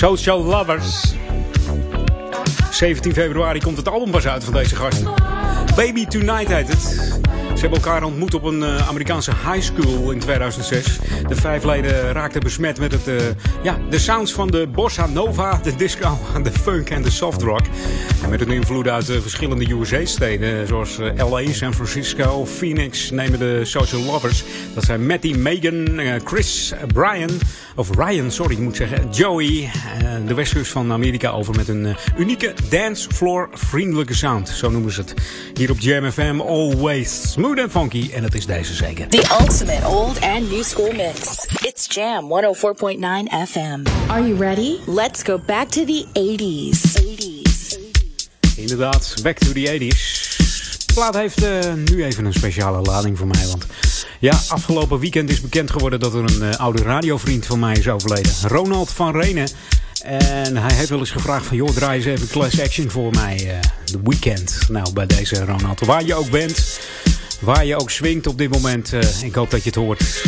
Social 0.09 0.43
Lovers. 0.43 1.13
17 2.71 3.13
februari 3.13 3.59
komt 3.59 3.77
het 3.77 3.87
album 3.87 4.11
pas 4.11 4.27
uit 4.27 4.43
van 4.43 4.53
deze 4.53 4.75
gasten. 4.75 5.13
Baby 5.75 6.05
Tonight 6.05 6.47
heet 6.47 6.67
het. 6.67 6.81
Ze 7.53 7.65
hebben 7.65 7.83
elkaar 7.83 8.03
ontmoet 8.03 8.33
op 8.33 8.43
een 8.43 8.61
uh, 8.61 8.87
Amerikaanse 8.87 9.31
high 9.31 9.61
school 9.61 10.11
in 10.11 10.19
2006. 10.19 10.99
De 11.27 11.35
vijf 11.35 11.63
leden 11.63 12.11
raakten 12.11 12.41
besmet 12.41 12.79
met 12.79 12.91
het, 12.91 13.07
uh, 13.07 13.15
ja, 13.63 13.77
de 13.89 13.99
sounds 13.99 14.33
van 14.33 14.47
de 14.47 14.67
bossa 14.67 15.05
nova, 15.05 15.59
de 15.63 15.75
disco, 15.75 16.17
de 16.43 16.51
funk 16.51 16.89
en 16.89 17.01
de 17.01 17.09
soft 17.09 17.41
rock. 17.41 17.65
En 18.23 18.29
met 18.29 18.41
een 18.41 18.51
invloed 18.51 18.87
uit 18.87 19.09
uh, 19.09 19.19
verschillende 19.21 19.73
USA-steden, 19.73 20.67
zoals 20.67 20.97
LA, 21.15 21.51
San 21.51 21.73
Francisco, 21.73 22.45
Phoenix, 22.45 23.09
nemen 23.11 23.39
de 23.39 23.61
Social 23.65 24.01
Lovers. 24.01 24.43
Dat 24.73 24.83
zijn 24.83 25.05
Matty, 25.05 25.33
Megan, 25.33 25.99
Chris, 26.25 26.73
Brian, 26.93 27.29
of 27.79 27.89
Ryan, 27.95 28.31
sorry, 28.31 28.53
ik 28.53 28.59
moet 28.59 28.75
zeggen, 28.75 29.09
Joey. 29.11 29.71
de 30.25 30.33
westkust 30.33 30.71
van 30.71 30.91
Amerika 30.91 31.29
over 31.29 31.55
met 31.55 31.67
een 31.67 31.95
unieke 32.17 32.53
dancefloor 32.69 33.49
vriendelijke 33.53 34.13
sound. 34.13 34.49
Zo 34.49 34.69
noemen 34.69 34.91
ze 34.91 35.01
het. 35.01 35.13
Hier 35.53 35.71
op 35.71 35.79
Jam 35.79 36.11
FM, 36.11 36.39
always 36.39 37.31
smooth 37.31 37.59
and 37.59 37.71
funky. 37.71 38.09
En 38.13 38.23
het 38.23 38.35
is 38.35 38.45
deze 38.45 38.73
zeker. 38.73 39.07
The 39.07 39.37
ultimate 39.41 39.87
old 39.87 40.21
and 40.21 40.51
new 40.51 40.63
school 40.63 40.91
mix. 40.91 41.45
It's 41.61 41.95
Jam 41.95 42.23
104.9 42.23 43.49
FM. 43.49 43.83
Are 44.07 44.27
you 44.27 44.37
ready? 44.37 44.77
Let's 44.85 45.23
go 45.23 45.39
back 45.45 45.67
to 45.67 45.85
the 45.85 46.05
80s. 46.13 47.01
80s. 47.01 47.77
Inderdaad, 48.55 49.13
back 49.23 49.37
to 49.37 49.51
the 49.51 49.77
80s. 49.79 50.37
De 50.85 50.93
plaat 50.93 51.15
heeft 51.15 51.43
uh, 51.43 51.73
nu 51.91 52.03
even 52.03 52.25
een 52.25 52.33
speciale 52.33 52.81
lading 52.81 53.17
voor 53.17 53.27
mij. 53.27 53.47
Want 53.47 53.65
ja, 54.19 54.39
afgelopen 54.47 54.99
weekend 54.99 55.29
is 55.29 55.41
bekend 55.41 55.71
geworden 55.71 55.99
dat 55.99 56.13
er 56.13 56.23
een 56.23 56.41
uh, 56.41 56.55
oude 56.55 56.83
radiovriend 56.83 57.45
van 57.45 57.59
mij 57.59 57.75
is 57.75 57.87
overleden. 57.87 58.31
Ronald 58.41 58.89
van 58.89 59.19
Renen. 59.21 59.47
En 60.03 60.57
hij 60.57 60.73
heeft 60.73 60.89
wel 60.89 60.99
eens 60.99 61.11
gevraagd 61.11 61.45
van... 61.45 61.57
joh, 61.57 61.69
draai 61.69 61.97
eens 61.97 62.05
even 62.05 62.27
Class 62.27 62.61
Action 62.61 62.89
voor 62.89 63.11
mij. 63.11 63.59
De 63.85 63.97
uh, 63.97 64.03
weekend. 64.03 64.59
Nou, 64.69 64.93
bij 64.93 65.05
deze 65.05 65.45
Ronald. 65.45 65.79
Waar 65.79 66.05
je 66.05 66.15
ook 66.15 66.29
bent. 66.29 66.79
Waar 67.39 67.65
je 67.65 67.75
ook 67.75 67.89
swingt 67.89 68.27
op 68.27 68.37
dit 68.37 68.51
moment. 68.51 68.93
Uh, 68.93 69.23
ik 69.23 69.35
hoop 69.35 69.51
dat 69.51 69.63
je 69.63 69.69
het 69.69 69.79
hoort. 69.79 70.23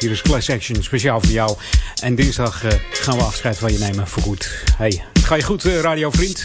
Hier 0.00 0.10
is 0.10 0.22
Class 0.22 0.50
Action, 0.50 0.82
speciaal 0.82 1.20
voor 1.20 1.32
jou. 1.32 1.56
En 2.02 2.14
dinsdag 2.14 2.64
gaan 2.90 3.16
we 3.16 3.22
afscheid 3.22 3.58
van 3.58 3.72
je 3.72 3.78
nemen 3.78 4.08
voor 4.08 4.22
goed. 4.22 4.64
Hey, 4.76 5.04
ga 5.12 5.34
je 5.34 5.42
goed, 5.42 5.62
radiovriend? 5.64 6.44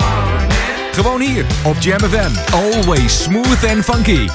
Gewoon 0.91 1.21
hier 1.21 1.45
op 1.63 1.75
Jam 1.79 1.99
FM. 1.99 2.53
Always 2.53 3.23
smooth 3.23 3.63
and 3.75 3.83
funky. 3.83 4.27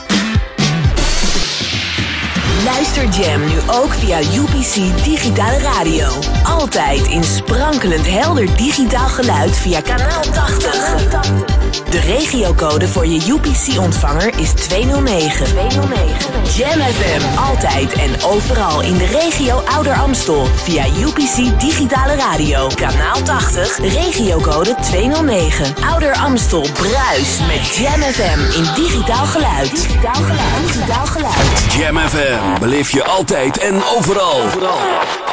Luister 2.64 3.08
Jam 3.08 3.40
nu 3.40 3.54
ook 3.66 3.94
via 3.94 4.18
UPC 4.18 5.04
Digitale 5.04 5.58
Radio. 5.58 6.08
Altijd 6.42 7.06
in 7.06 7.24
sprankelend 7.24 8.06
helder 8.08 8.56
digitaal 8.56 9.08
geluid 9.08 9.56
via 9.56 9.80
kanaal 9.80 10.22
80. 10.22 11.65
De 11.84 12.00
regiocode 12.00 12.88
voor 12.88 13.06
je 13.06 13.20
UPC-ontvanger 13.28 14.38
is 14.38 14.50
209. 14.50 15.46
209. 15.46 16.16
Jam 16.56 16.80
FM, 16.80 17.38
altijd 17.38 17.92
en 17.92 18.22
overal 18.22 18.82
in 18.82 18.96
de 18.96 19.06
regio 19.06 19.62
Ouder 19.74 19.94
Amstel. 19.94 20.46
Via 20.54 20.86
UPC 20.86 21.60
Digitale 21.60 22.14
Radio. 22.14 22.68
Kanaal 22.74 23.22
80, 23.22 23.78
regiocode 23.78 24.74
209. 24.80 25.74
Ouder 25.90 26.14
Amstel 26.14 26.66
bruist 26.72 27.40
met 27.46 27.76
Jam 27.76 28.02
FM 28.02 28.58
in 28.58 28.74
digitaal 28.74 29.26
geluid. 29.26 29.70
Digitaal 29.70 30.22
geluid. 30.22 30.66
Digitaal 30.66 31.06
geluid. 31.06 31.74
Jam 31.78 31.98
FM 31.98 32.60
beleef 32.60 32.90
je 32.90 33.04
altijd 33.04 33.58
en 33.58 33.82
overal. 33.96 34.40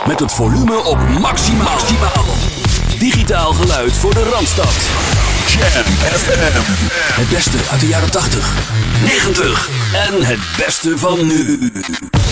Met 0.07 0.19
het 0.19 0.31
volume 0.31 0.83
op 0.83 0.97
maximaal. 1.19 1.77
Digitaal 2.99 3.53
geluid 3.53 3.97
voor 3.97 4.13
de 4.13 4.29
Randstad. 4.33 5.22
Jam 5.53 5.83
FM. 6.13 7.21
Het 7.21 7.29
beste 7.29 7.57
uit 7.71 7.79
de 7.79 7.87
jaren 7.87 8.11
80, 8.11 8.53
90 9.03 9.69
en 9.93 10.23
het 10.23 10.39
beste 10.57 10.97
van 10.97 11.27
nu. 11.27 11.69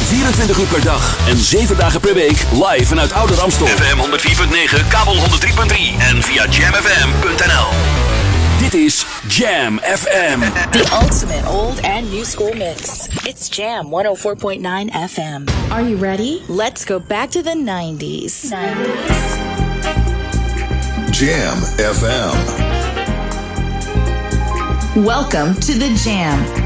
24 0.08 0.58
uur 0.58 0.66
per 0.66 0.84
dag 0.84 1.18
en 1.28 1.38
7 1.38 1.78
dagen 1.78 2.00
per 2.00 2.14
week 2.14 2.46
live 2.52 2.86
vanuit 2.86 3.14
Oude 3.14 3.34
Ramstel. 3.34 3.68
FM 3.68 3.98
104.9, 3.98 4.88
kabel 4.90 5.16
103.3 5.16 5.22
en 6.00 6.24
via 6.24 6.46
jamfm.nl. 6.50 7.68
Dit 8.60 8.74
is 8.74 9.06
Jam 9.28 9.80
FM. 9.80 10.40
The 10.72 10.86
ultimate 11.02 11.48
old 11.48 11.82
and 11.82 12.12
new 12.12 12.26
school 12.26 12.54
mix. 12.54 13.08
It's 13.24 13.48
Jam 13.50 13.86
104.9 13.86 14.62
FM. 15.10 15.44
Are 15.70 15.90
you 15.90 15.98
ready? 15.98 16.40
Let's 16.48 16.86
go 16.86 17.00
back 17.08 17.30
to 17.30 17.42
the 17.42 17.64
90s. 17.66 18.52
90s. 18.52 19.32
Jam 21.12 21.58
FM. 21.78 22.71
Welcome 24.94 25.54
to 25.62 25.80
the 25.80 25.96
Jam. 25.96 26.61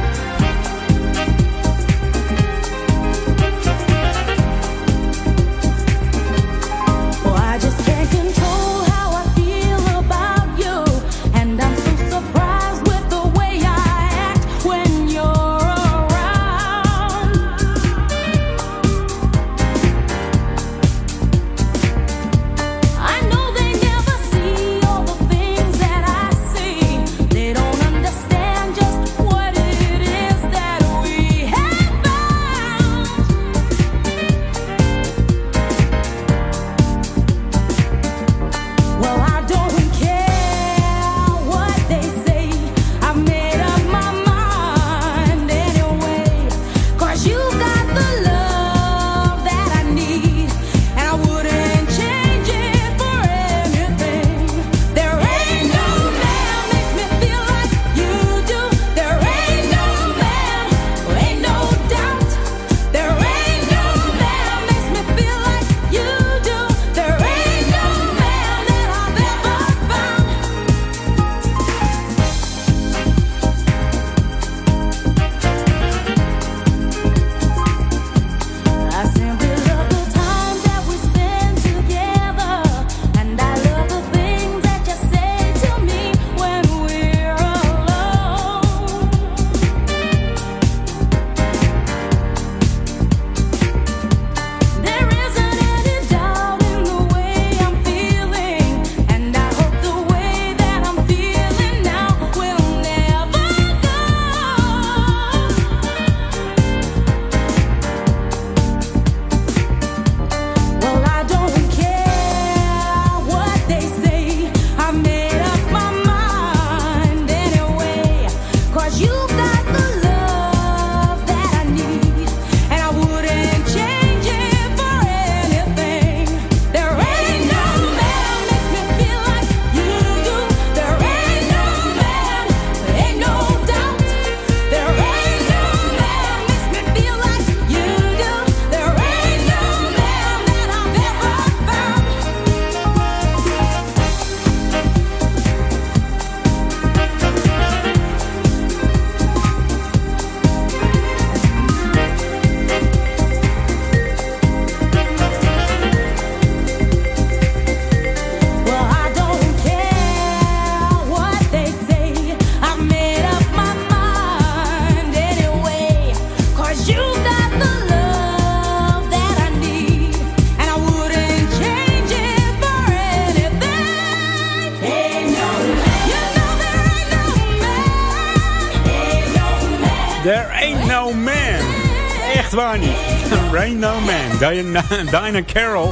Diana, 184.56 184.84
Diana 185.12 185.42
Carroll. 185.42 185.92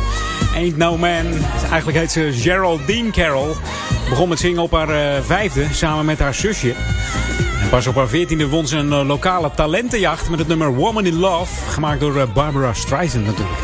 Ain't 0.55 0.77
No 0.77 0.97
Man. 0.97 1.25
Eigenlijk 1.69 1.97
heet 1.97 2.11
ze 2.11 2.29
Geraldine 2.33 3.11
Carroll. 3.11 3.53
Begon 4.09 4.29
met 4.29 4.39
zingen 4.39 4.61
op 4.61 4.71
haar 4.71 4.89
eh, 4.89 5.21
vijfde, 5.21 5.65
samen 5.71 6.05
met 6.05 6.19
haar 6.19 6.33
zusje. 6.33 6.73
En 7.61 7.69
pas 7.69 7.87
op 7.87 7.95
haar 7.95 8.07
veertiende 8.07 8.47
won 8.47 8.67
ze 8.67 8.77
een 8.77 8.91
eh, 8.91 9.05
lokale 9.07 9.51
talentenjacht 9.55 10.29
met 10.29 10.39
het 10.39 10.47
nummer 10.47 10.73
Woman 10.73 11.05
in 11.05 11.19
Love. 11.19 11.71
Gemaakt 11.71 11.99
door 11.99 12.19
eh, 12.19 12.33
Barbara 12.33 12.73
Streisand 12.73 13.25
natuurlijk. 13.25 13.59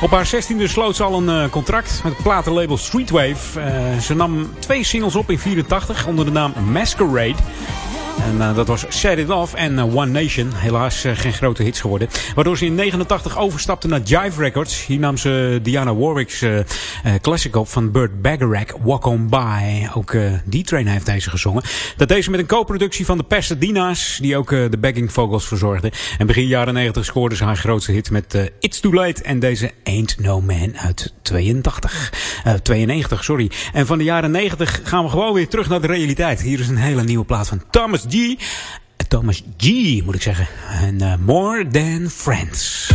Op 0.00 0.10
haar 0.10 0.26
16e 0.34 0.62
sloot 0.62 0.96
ze 0.96 1.02
al 1.02 1.28
een 1.28 1.50
contract 1.50 2.00
met 2.04 2.12
het 2.12 2.22
platenlabel 2.22 2.76
Streetwave. 2.76 3.60
Ze 4.00 4.14
nam 4.14 4.50
twee 4.58 4.84
singles 4.84 5.14
op 5.14 5.30
in 5.30 5.38
84 5.38 6.06
onder 6.06 6.24
de 6.24 6.30
naam 6.30 6.52
Masquerade. 6.72 7.34
En 8.26 8.40
eh, 8.40 8.54
dat 8.54 8.66
was 8.66 8.84
Set 8.88 9.18
It 9.18 9.30
Off 9.30 9.54
en 9.54 9.78
eh, 9.78 9.96
One 9.96 10.22
Nation. 10.22 10.52
Helaas 10.54 11.04
eh, 11.04 11.16
geen 11.16 11.32
grote 11.32 11.62
hits 11.62 11.80
geworden. 11.80 12.08
Waardoor 12.34 12.58
ze 12.58 12.64
in 12.64 12.74
89 12.74 13.38
overstapte 13.38 13.88
naar 13.88 14.00
Jive 14.00 14.40
Records. 14.40 14.86
Hier 14.86 14.98
nam 14.98 15.16
ze 15.16 15.60
Diana 15.62 15.94
Warwick's 15.94 16.44
classic 17.20 17.56
op 17.56 17.68
van 17.68 17.90
Burt 17.90 18.22
Bacharach, 18.22 18.76
Walk 18.82 19.04
On 19.04 19.28
By. 19.28 19.86
Ook 19.94 20.12
eh 20.12 20.32
D-Train 20.50 20.86
heeft 20.86 21.06
deze 21.06 21.30
gezongen. 21.30 21.62
Dat 21.96 22.08
deze 22.08 22.30
met 22.30 22.40
een 22.40 22.46
co-productie 22.46 23.04
van 23.04 23.16
de 23.16 23.22
Pasadena's, 23.22 24.18
die 24.20 24.36
ook 24.36 24.48
de 24.48 24.78
backing 24.80 25.12
vocals 25.12 25.46
verzorgden. 25.46 25.90
En 26.18 26.26
begin 26.26 26.46
jaren 26.46 26.74
90 26.74 27.04
scoorde 27.04 27.36
ze 27.36 27.44
haar 27.44 27.56
grootste 27.56 27.92
hit 27.92 28.10
met 28.10 28.52
It's 28.60 28.80
Too 28.80 28.92
Late 28.92 29.22
en 29.22 29.38
deze 29.38 29.72
Ain't 29.84 30.18
No 30.18 30.40
Man 30.40 30.78
uit 30.78 31.12
82. 31.22 32.12
Eh, 32.44 32.54
92, 32.54 33.24
sorry. 33.24 33.50
En 33.72 33.86
van 33.86 33.98
de 33.98 34.04
jaren 34.04 34.30
90 34.30 34.80
gaan 34.82 35.04
we 35.04 35.10
gewoon 35.10 35.32
weer 35.32 35.48
terug 35.48 35.68
naar 35.68 35.80
de 35.80 35.86
realiteit. 35.86 36.42
Hier 36.42 36.60
is 36.60 36.68
een 36.68 36.76
hele 36.76 37.02
nieuwe 37.02 37.24
plaat 37.24 37.48
van 37.48 37.62
Thomas 37.70 38.04
G. 38.08 38.15
Thomas 39.08 39.42
G, 39.56 39.70
moet 40.04 40.14
ik 40.14 40.22
zeggen. 40.22 40.46
En 40.80 41.00
eh, 41.00 41.12
More 41.18 41.66
Than 41.68 42.08
Friends. 42.10 42.90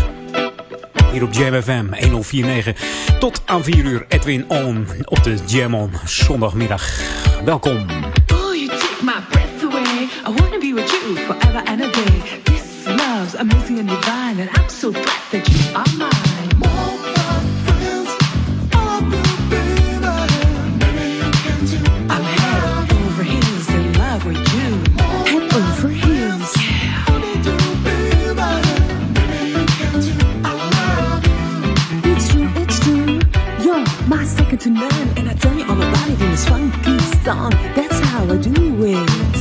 Hier 1.12 1.24
op 1.24 1.34
Jam 1.34 1.62
FM 1.62 1.90
1049. 1.90 2.76
Tot 3.20 3.42
aan 3.46 3.64
4 3.64 3.86
uur 3.86 4.06
Edwin 4.08 4.50
On 4.50 4.88
op 5.06 5.24
de 5.24 5.38
Jam 5.46 5.74
On 5.74 5.92
zondagmiddag. 6.06 7.00
Welkom. 7.46 7.78
Oh, 8.34 8.56
you 8.56 8.68
take 8.68 9.04
my 9.04 9.14
breath 9.30 9.64
away. 9.64 10.04
I 10.04 10.42
wanna 10.42 10.58
be 10.60 10.74
with 10.74 10.92
you 10.92 11.16
forever 11.16 11.64
and 11.66 11.82
a 11.82 11.90
day. 11.92 12.42
This 12.44 12.86
love's 12.86 13.36
amazing 13.36 13.80
and 13.80 13.88
divine, 13.88 14.40
and 14.40 14.58
I'm 14.58 14.70
so 14.70 14.92
glad 14.92 15.22
that 15.32 15.48
you 15.48 15.76
are 15.76 15.98
mine. 15.98 16.31
To 34.62 34.70
none, 34.70 35.10
and 35.18 35.28
I 35.28 35.34
tell 35.34 35.58
you 35.58 35.64
all 35.66 35.82
about 35.82 36.08
it 36.08 36.22
in 36.22 36.30
this 36.30 36.48
funky 36.48 37.00
song. 37.24 37.50
That's 37.76 38.00
how 38.02 38.26
I 38.26 38.38
do 38.38 38.86
it. 38.86 39.41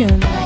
June. 0.00 0.39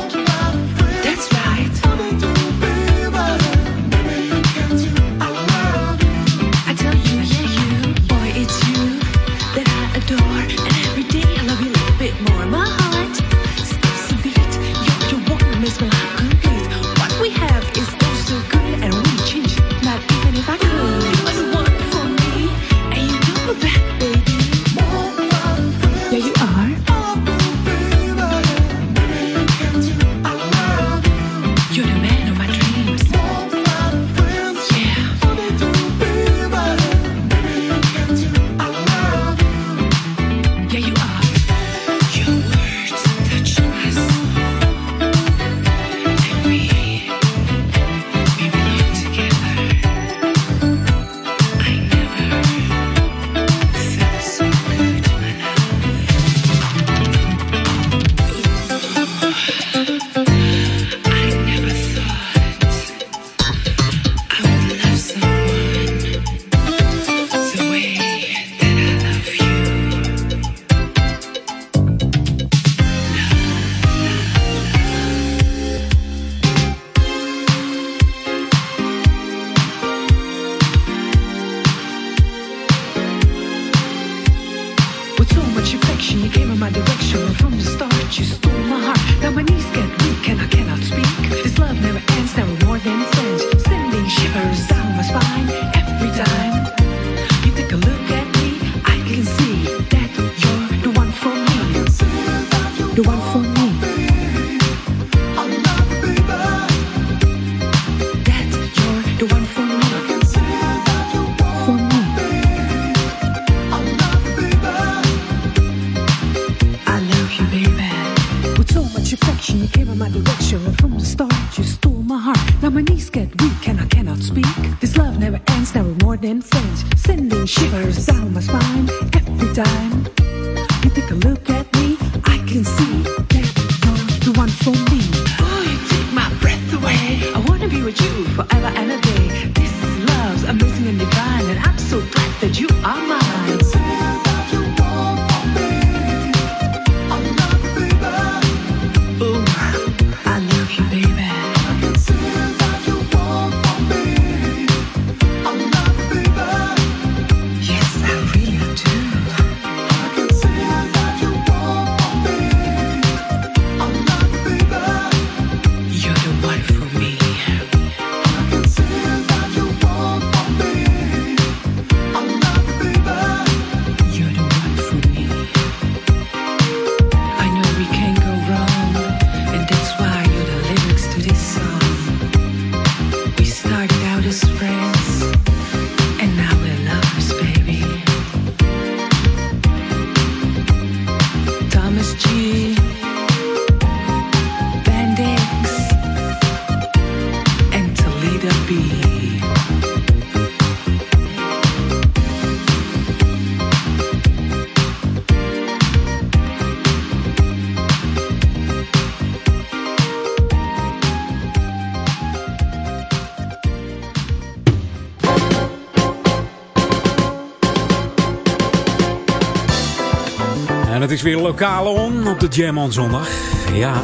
Weer 221.24 221.38
lokale 221.38 221.88
on 221.88 222.28
op 222.28 222.40
de 222.40 222.46
Jam 222.48 222.78
on 222.78 222.92
zondag. 222.92 223.28
Ja, 223.72 224.02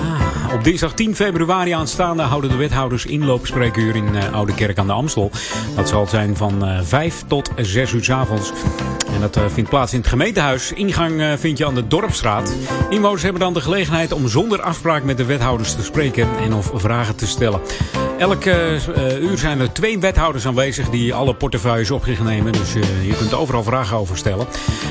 op 0.55 0.65
dinsdag 0.65 0.93
10 0.95 1.15
februari 1.15 1.71
aanstaande 1.71 2.23
houden 2.23 2.51
de 2.51 2.57
wethouders 2.57 3.07
inloopspreekuur 3.07 3.97
in 3.97 4.17
eh, 4.17 4.33
Oude 4.33 4.55
Kerk 4.55 4.79
aan 4.79 4.87
de 4.87 4.93
Amstel. 4.93 5.31
Dat 5.77 5.89
zal 5.89 6.07
zijn 6.07 6.37
van 6.37 6.65
eh, 6.65 6.81
5 6.83 7.25
tot 7.27 7.51
6 7.57 7.93
uur 7.93 8.05
's 8.05 8.11
avonds. 8.11 8.53
En 9.15 9.21
dat 9.21 9.37
eh, 9.37 9.45
vindt 9.49 9.71
plaats 9.71 9.93
in 9.93 9.99
het 9.99 10.09
gemeentehuis. 10.09 10.73
Ingang 10.73 11.21
eh, 11.21 11.33
vind 11.37 11.59
je 11.59 11.67
aan 11.67 11.75
de 11.75 11.87
Dorpstraat. 11.87 12.55
Inwoners 12.91 13.23
hebben 13.23 13.41
dan 13.41 13.55
de 13.55 13.61
gelegenheid 13.61 14.13
om 14.13 14.29
zonder 14.29 14.63
afspraak 14.63 15.03
met 15.03 15.17
de 15.17 15.25
wethouders 15.25 15.75
te 15.75 15.83
spreken 15.83 16.29
en 16.39 16.55
of 16.55 16.71
vragen 16.75 17.17
te 17.17 17.27
stellen. 17.27 17.61
Elke 18.21 18.79
eh, 18.95 19.23
uur 19.23 19.39
zijn 19.39 19.61
er 19.61 19.73
twee 19.73 19.99
wethouders 19.99 20.47
aanwezig 20.47 20.91
die 20.91 21.15
alle 21.15 21.35
portefeuilles 21.35 21.91
op 21.91 22.05
zich 22.05 22.23
nemen. 22.23 22.53
Dus 22.53 22.75
eh, 22.75 23.07
je 23.07 23.17
kunt 23.17 23.35
overal 23.35 23.63
vragen 23.63 23.97
over 23.97 24.17
stellen. 24.17 24.47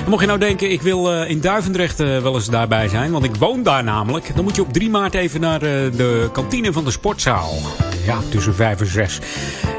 Mocht 0.10 0.22
je 0.22 0.28
nou 0.28 0.40
denken, 0.40 0.72
ik 0.72 0.82
wil 0.82 1.14
eh, 1.14 1.30
in 1.30 1.42
Duivendrecht 1.42 2.00
eh, 2.00 2.22
wel 2.22 2.36
eens 2.36 2.50
daarbij 2.50 2.88
zijn, 2.88 3.12
want 3.12 3.24
ik 3.24 3.36
woon 3.36 3.64
daar 3.64 3.84
namelijk. 3.84 4.36
Dan 4.36 4.44
moet 4.44 4.56
je 4.56 4.62
op 4.62 4.74
3 4.74 4.90
maart 4.90 5.14
even 5.14 5.42
naar 5.42 5.62
eh, 5.62 5.70
de 5.96 6.30
kantine 6.32 6.74
van 6.74 6.84
de 6.84 6.92
sportzaal. 6.92 7.54
Ja, 8.06 8.20
tussen 8.30 8.56
5 8.56 8.80
en 8.80 8.88
6. 8.88 9.20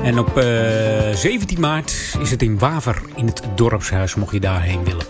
En 0.02 0.18
op 0.18 0.38
eh, 0.38 0.44
17 1.14 1.60
maart 1.60 2.16
is 2.20 2.30
het 2.30 2.42
in 2.42 2.58
Waver 2.58 3.02
in 3.14 3.26
het 3.26 3.42
dorpshuis, 3.54 4.14
mocht 4.14 4.32
je 4.32 4.40
daarheen 4.40 4.84
willen. 4.84 5.04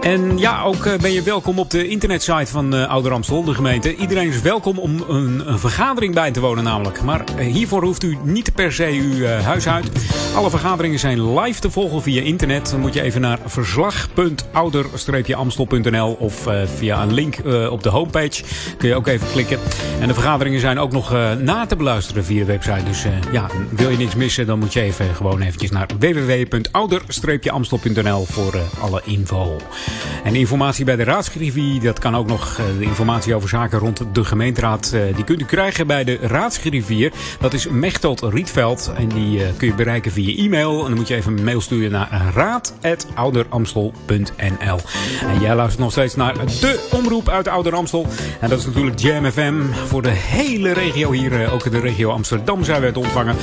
En 0.00 0.38
ja, 0.38 0.62
ook 0.62 0.86
eh, 0.86 0.98
ben 0.98 1.12
je 1.12 1.22
welkom 1.22 1.58
op 1.58 1.70
de 1.70 1.88
internetsite 1.88 2.50
van 2.50 2.74
uh, 2.74 2.88
Ouder 2.88 3.12
Amstel, 3.12 3.44
de 3.44 3.54
gemeente. 3.54 3.96
Iedereen 3.96 4.28
is 4.28 4.40
welkom 4.40 4.78
om 4.78 5.04
een, 5.08 5.48
een 5.48 5.58
vergadering 5.58 6.14
bij 6.14 6.30
te 6.30 6.40
wonen 6.40 6.64
namelijk. 6.64 7.02
Maar 7.02 7.24
eh, 7.36 7.52
hiervoor 7.52 7.82
hoeft 7.82 8.02
u 8.02 8.18
niet 8.22 8.54
per 8.54 8.72
se 8.72 8.86
uw 8.86 9.24
eh, 9.24 9.44
huis 9.44 9.68
uit. 9.68 9.90
Alle 10.34 10.50
vergaderingen 10.50 10.98
zijn 10.98 11.38
live 11.38 11.60
te 11.60 11.70
volgen 11.70 12.02
via 12.02 12.22
internet. 12.22 12.70
Dan 12.70 12.80
moet 12.80 12.94
je 12.94 13.02
even 13.02 13.20
naar 13.20 13.38
verslag.ouder-amstel.nl 13.44 16.12
of 16.12 16.46
eh, 16.46 16.62
via 16.76 17.02
een 17.02 17.12
link 17.12 17.36
eh, 17.36 17.72
op 17.72 17.82
de 17.82 17.88
homepage. 17.88 18.42
Kun 18.78 18.88
je 18.88 18.94
ook 18.94 19.06
even 19.06 19.26
klikken. 19.32 19.58
En 20.00 20.08
de 20.08 20.14
vergaderingen 20.14 20.60
zijn 20.60 20.78
ook 20.78 20.92
nog 20.92 21.12
eh, 21.12 21.32
na 21.32 21.66
te 21.66 21.76
beluisteren 21.76 22.24
via 22.24 22.38
de 22.38 22.44
website. 22.44 22.84
Dus 22.84 23.04
eh, 23.04 23.12
ja, 23.32 23.46
wil 23.70 23.90
je 23.90 23.96
niks 23.96 24.14
dan 24.20 24.58
moet 24.58 24.72
je 24.72 24.80
even 24.80 25.14
gewoon 25.14 25.40
eventjes 25.40 25.70
naar 25.70 25.86
www.ouder-amstel.nl 25.98 28.24
voor 28.24 28.54
eh, 28.54 28.60
alle 28.80 29.02
info. 29.04 29.56
En 30.24 30.34
informatie 30.34 30.84
bij 30.84 30.96
de 30.96 31.04
raadsgriffie, 31.04 31.80
dat 31.80 31.98
kan 31.98 32.16
ook 32.16 32.26
nog 32.26 32.58
eh, 32.58 32.64
de 32.78 32.84
informatie 32.84 33.34
over 33.34 33.48
zaken 33.48 33.78
rond 33.78 34.02
de 34.12 34.24
gemeenteraad. 34.24 34.92
eh, 34.92 35.00
die 35.14 35.24
kunt 35.24 35.40
u 35.40 35.44
krijgen 35.44 35.86
bij 35.86 36.04
de 36.04 36.18
raadsgriffier. 36.22 37.12
Dat 37.40 37.52
is 37.52 37.68
Mechtelt 37.68 38.20
Rietveld. 38.20 38.92
En 38.96 39.08
die 39.08 39.42
kun 39.56 39.68
je 39.68 39.74
bereiken 39.74 40.12
via 40.12 40.44
e-mail. 40.44 40.80
En 40.80 40.86
dan 40.86 40.94
moet 40.94 41.08
je 41.08 41.14
even 41.14 41.38
een 41.38 41.44
mail 41.44 41.60
sturen 41.60 41.90
naar 41.90 42.30
raad.ouderamstel.nl. 42.34 44.78
En 45.26 45.40
jij 45.40 45.54
luistert 45.54 45.82
nog 45.82 45.92
steeds 45.92 46.14
naar 46.14 46.34
de 46.34 46.88
omroep 46.92 47.28
uit 47.28 47.48
Ouder 47.48 47.74
Amstel. 47.74 48.06
En 48.40 48.48
dat 48.48 48.58
is 48.58 48.66
natuurlijk 48.66 48.98
Jam 48.98 49.30
FM 49.30 49.54
voor 49.86 50.02
de 50.02 50.08
hele 50.08 50.72
regio 50.72 51.12
hier. 51.12 51.52
Ook 51.52 51.70
de 51.70 51.80
regio 51.80 52.10
Amsterdam 52.10 52.64
zijn 52.64 52.82
we 52.82 52.92
te 52.92 52.98
ontvangen. 52.98 53.36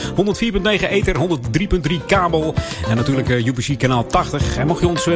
104.9 0.67 0.89
ether, 0.89 1.15
103.3 1.15 2.05
kabel. 2.07 2.53
En 2.89 2.95
natuurlijk 2.95 3.29
eh, 3.29 3.45
UPC 3.45 3.79
kanaal 3.79 4.05
80. 4.05 4.57
En 4.57 4.67
mocht 4.67 4.79
je 4.79 4.87
ons 4.87 5.07
eh, 5.07 5.15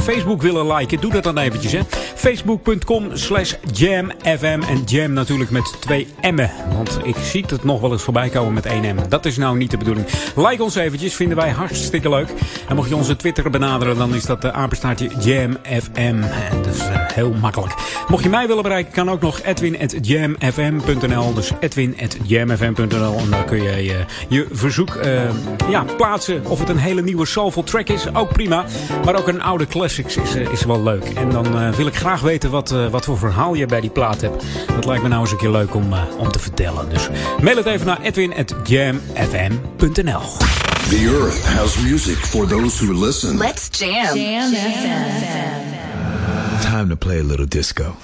Facebook 0.00 0.42
willen 0.42 0.74
liken, 0.74 1.00
doe 1.00 1.12
dat 1.12 1.22
dan 1.22 1.38
eventjes. 1.38 1.82
Facebook.com 2.14 3.16
slash 3.16 3.54
jamfm. 3.72 4.60
En 4.68 4.82
jam 4.84 5.12
natuurlijk 5.12 5.50
met 5.50 5.76
twee 5.80 6.08
M'en. 6.20 6.50
Want 6.76 6.98
ik 7.02 7.16
zie 7.22 7.44
het 7.46 7.64
nog 7.64 7.80
wel 7.80 7.92
eens 7.92 8.02
voorbij 8.02 8.28
komen 8.28 8.52
met 8.52 8.66
één 8.66 8.94
M. 8.94 9.08
Dat 9.08 9.24
is 9.24 9.36
nou 9.36 9.56
niet 9.56 9.70
de 9.70 9.76
bedoeling. 9.76 10.06
Like 10.36 10.62
ons 10.62 10.74
eventjes, 10.74 11.14
vinden 11.14 11.36
wij 11.36 11.50
hartstikke 11.50 12.08
leuk. 12.08 12.28
En 12.68 12.76
mocht 12.76 12.88
je 12.88 12.96
onze 12.96 13.16
Twitter 13.16 13.50
benaderen, 13.50 13.96
dan 13.96 14.14
is 14.14 14.24
dat 14.24 14.42
de 14.42 14.52
apenstaartje 14.52 15.10
jamfm. 15.20 16.20
Dat 16.62 16.74
is 16.74 16.80
eh, 16.80 17.06
heel 17.14 17.32
makkelijk. 17.40 17.74
Mocht 18.08 18.22
je 18.22 18.28
mij 18.28 18.46
willen 18.46 18.62
bereiken, 18.62 18.92
kan 18.92 19.10
ook 19.10 19.20
nog 19.20 19.40
edwin.jamfm.nl. 19.42 21.34
Dus 21.34 21.50
edwin.jamfm.nl. 21.60 23.18
En 23.18 23.30
dan 23.30 23.44
kun 23.44 23.62
je 23.62 23.70
eh, 23.70 24.04
je 24.28 24.46
verzoek 24.62 24.94
eh, 24.94 25.22
ja, 25.68 25.84
plaatsen. 25.96 26.46
Of 26.46 26.58
het 26.58 26.68
een 26.68 26.78
hele 26.78 27.02
nieuwe 27.02 27.26
soulful 27.26 27.62
track 27.64 27.88
is, 27.88 28.14
ook 28.14 28.32
prima. 28.32 28.64
Maar 29.04 29.16
ook 29.16 29.28
een 29.28 29.42
oude 29.42 29.66
classics 29.66 30.16
is, 30.16 30.34
eh, 30.34 30.52
is 30.52 30.64
wel 30.64 30.82
leuk. 30.82 31.04
En 31.04 31.30
dan 31.30 31.58
eh, 31.58 31.70
wil 31.70 31.86
ik 31.86 31.96
graag 31.96 32.20
weten 32.20 32.50
wat, 32.50 32.70
eh, 32.72 32.86
wat 32.88 33.04
voor 33.04 33.18
verhaal 33.18 33.54
je 33.54 33.66
bij 33.66 33.80
die 33.80 33.90
plaat 33.90 34.20
hebt. 34.20 34.44
Dat 34.74 34.84
lijkt 34.84 35.02
me 35.02 35.08
nou 35.08 35.20
eens 35.20 35.30
een 35.30 35.36
keer 35.36 35.50
leuk 35.50 35.74
om, 35.74 35.92
eh, 35.92 36.02
om 36.18 36.30
te 36.32 36.38
vertellen. 36.38 36.88
Dus 36.88 37.08
mail 37.40 37.56
het 37.56 37.66
even 37.66 37.86
naar 37.86 38.00
edwin.jamfm.nl. 38.02 40.22
The 40.88 41.18
earth 41.20 41.46
has 41.46 41.78
music 41.78 42.16
for 42.16 42.46
those 42.46 42.84
who 42.84 43.04
listen. 43.04 43.36
Let's 43.36 43.68
jam. 43.78 44.16
Jam 44.16 44.52
Time 46.60 46.88
to 46.88 46.96
play 46.96 47.20
a 47.20 47.24
little 47.24 47.48
disco. 47.48 47.94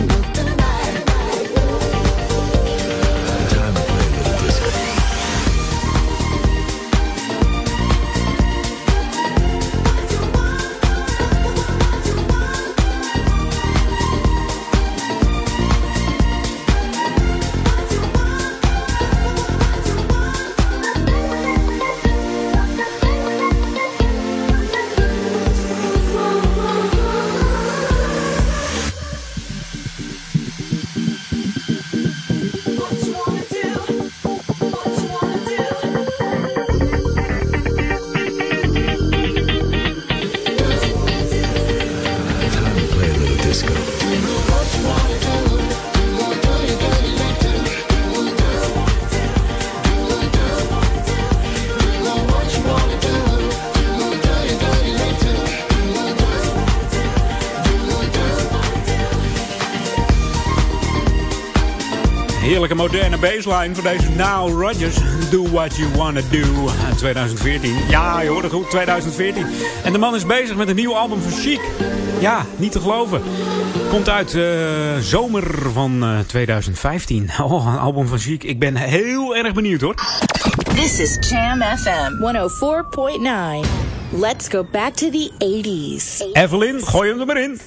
middle 0.00 0.18
of 0.18 0.34
the 0.34 0.56
night. 0.56 1.13
Moderne 62.74 63.18
baseline 63.18 63.74
voor 63.74 63.82
deze 63.82 64.10
Now 64.10 64.62
Rodgers. 64.62 64.96
Do 65.30 65.48
what 65.50 65.76
you 65.76 65.88
wanna 65.96 66.20
do. 66.30 66.68
2014. 66.96 67.74
Ja, 67.88 68.20
je 68.20 68.28
hoort 68.28 68.42
het 68.42 68.52
goed, 68.52 68.70
2014. 68.70 69.46
En 69.84 69.92
de 69.92 69.98
man 69.98 70.14
is 70.14 70.26
bezig 70.26 70.56
met 70.56 70.68
een 70.68 70.76
nieuw 70.76 70.94
album 70.94 71.20
van 71.20 71.32
Chic. 71.32 71.60
Ja, 72.20 72.46
niet 72.56 72.72
te 72.72 72.80
geloven. 72.80 73.22
Komt 73.88 74.08
uit 74.08 74.34
eh, 74.34 74.44
zomer 75.00 75.70
van 75.72 76.02
eh, 76.02 76.18
2015. 76.26 77.30
Oh, 77.42 77.66
een 77.72 77.78
album 77.78 78.06
van 78.06 78.18
Chic. 78.18 78.44
Ik 78.44 78.58
ben 78.58 78.76
heel 78.76 79.36
erg 79.36 79.54
benieuwd 79.54 79.80
hoor. 79.80 79.94
This 80.74 80.98
is 80.98 81.28
Jam 81.30 81.62
FM 81.62 82.12
104.9. 83.62 83.68
Let's 84.20 84.48
go 84.48 84.66
back 84.72 84.94
to 84.94 85.10
the 85.10 85.30
80s. 85.38 86.32
Evelyn, 86.32 86.86
gooi 86.86 87.10
hem 87.10 87.20
er 87.20 87.26
maar 87.26 87.40
in. 87.42 87.60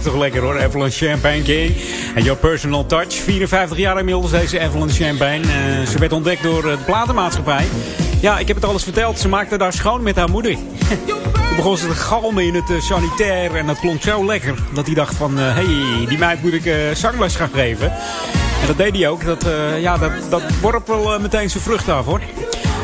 Blijft 0.00 0.18
toch 0.18 0.42
lekker 0.42 0.42
hoor. 0.42 0.56
Evelyn 0.56 0.90
Champagne 0.90 1.42
King. 1.42 1.76
En 2.14 2.22
Your 2.22 2.38
Personal 2.38 2.86
Touch. 2.86 3.14
54 3.14 3.78
jaar 3.78 3.98
inmiddels 3.98 4.30
deze 4.30 4.58
Evelyn 4.58 4.90
Champagne. 4.90 5.40
Eh, 5.40 5.86
ze 5.86 5.98
werd 5.98 6.12
ontdekt 6.12 6.42
door 6.42 6.62
de 6.62 6.78
platenmaatschappij. 6.84 7.64
Ja, 8.20 8.38
ik 8.38 8.46
heb 8.48 8.56
het 8.56 8.64
alles 8.64 8.82
verteld. 8.82 9.18
Ze 9.18 9.28
maakte 9.28 9.58
daar 9.58 9.72
schoon 9.72 10.02
met 10.02 10.16
haar 10.16 10.30
moeder. 10.30 10.52
Toen 10.52 11.56
begon 11.56 11.76
ze 11.76 11.86
te 11.86 11.94
galmen 11.94 12.44
in 12.44 12.54
het 12.54 12.70
eh, 12.70 12.80
sanitair. 12.80 13.54
En 13.54 13.66
dat 13.66 13.80
klonk 13.80 14.02
zo 14.02 14.24
lekker. 14.24 14.54
Dat 14.72 14.86
hij 14.86 14.94
dacht 14.94 15.14
van, 15.14 15.36
hé, 15.36 15.52
hey, 15.52 16.06
die 16.06 16.18
meid 16.18 16.42
moet 16.42 16.52
ik 16.52 16.66
eh, 16.66 16.74
zangles 16.94 17.36
gaan 17.36 17.50
geven. 17.54 17.92
En 18.60 18.66
dat 18.66 18.76
deed 18.76 18.96
hij 18.96 19.08
ook. 19.08 19.24
Dat, 19.24 19.44
eh, 19.44 19.80
ja, 19.80 19.98
dat, 19.98 20.12
dat 20.30 20.42
worp 20.60 20.86
wel 20.86 21.14
eh, 21.14 21.20
meteen 21.20 21.50
zijn 21.50 21.62
vrucht 21.62 21.88
af 21.88 22.04
hoor. 22.04 22.20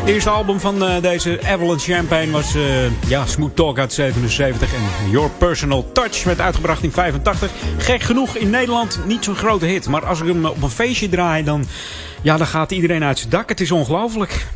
Het 0.07 0.15
eerste 0.15 0.31
album 0.31 0.61
van 0.61 0.85
eh, 0.85 1.03
deze 1.03 1.39
Evelyn 1.39 1.78
Champagne 1.78 2.31
was 2.31 2.55
eh, 2.55 3.09
ja, 3.09 3.27
Smooth 3.27 3.57
Talk 3.57 3.78
uit 3.78 3.93
77. 3.93 4.74
En 4.74 5.11
Your 5.11 5.31
Personal 5.31 5.93
Touch 5.93 6.24
werd 6.24 6.41
uitgebracht 6.41 6.83
in 6.83 6.93
85. 6.93 7.51
Gek 7.78 8.03
genoeg 8.03 8.37
in 8.37 8.51
Nederland 8.51 9.01
niet 9.07 9.24
zo'n 9.24 9.35
grote 9.35 9.66
hit. 9.66 9.89
Maar 9.89 10.07
als 10.07 10.20
ik 10.20 10.27
hem 10.27 10.45
op 10.45 10.62
een 10.62 10.70
feestje 10.70 11.09
draai, 11.09 11.45
dan, 11.45 11.66
ja, 12.23 12.37
dan 12.37 12.47
gaat 12.47 12.70
iedereen 12.70 13.05
uit 13.05 13.19
zijn 13.19 13.31
dak. 13.31 13.49
Het 13.49 13.61
is 13.61 13.70
ongelooflijk. 13.70 14.47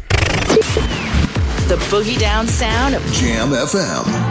The 1.67 1.77
Boogie 1.91 2.19
Down 2.19 2.47
Sound 2.47 2.97
of 2.97 3.21
Jam 3.21 3.53
FM. 3.53 4.30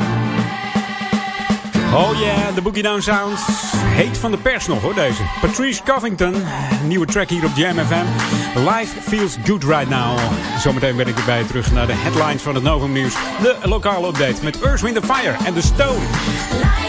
Oh 1.94 2.20
yeah, 2.20 2.56
de 2.56 2.61
Boogie 2.61 2.84
Down 2.84 2.99
Sound. 2.99 3.40
Heet 3.76 4.18
van 4.18 4.32
de 4.32 4.38
pers 4.38 4.68
nog 4.68 4.82
hoor 4.82 4.94
deze. 4.94 5.22
Patrice 5.41 5.84
Covington. 5.84 6.36
Nieuwe 6.84 7.06
track 7.06 7.30
hier 7.30 7.45
op 7.45 7.52
Jam 7.56 7.78
FM. 7.78 8.06
Life 8.60 9.02
feels 9.02 9.38
good 9.45 9.64
right 9.64 9.90
now. 9.90 10.20
Zometeen 10.60 10.95
ben 10.95 11.07
ik 11.07 11.18
erbij 11.18 11.44
terug 11.44 11.72
naar 11.72 11.88
de 11.88 11.94
headlines 11.94 12.41
van 12.41 12.56
het 12.56 12.64
Novum 12.64 12.91
Nieuws. 12.91 13.14
De 13.41 13.56
lokale 13.64 14.07
update 14.07 14.44
met 14.44 14.61
Earth, 14.61 14.82
Wind 14.82 14.99
Fire 15.06 15.36
en 15.45 15.53
The 15.53 15.61
Stone. 15.61 16.89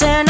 turn 0.00 0.29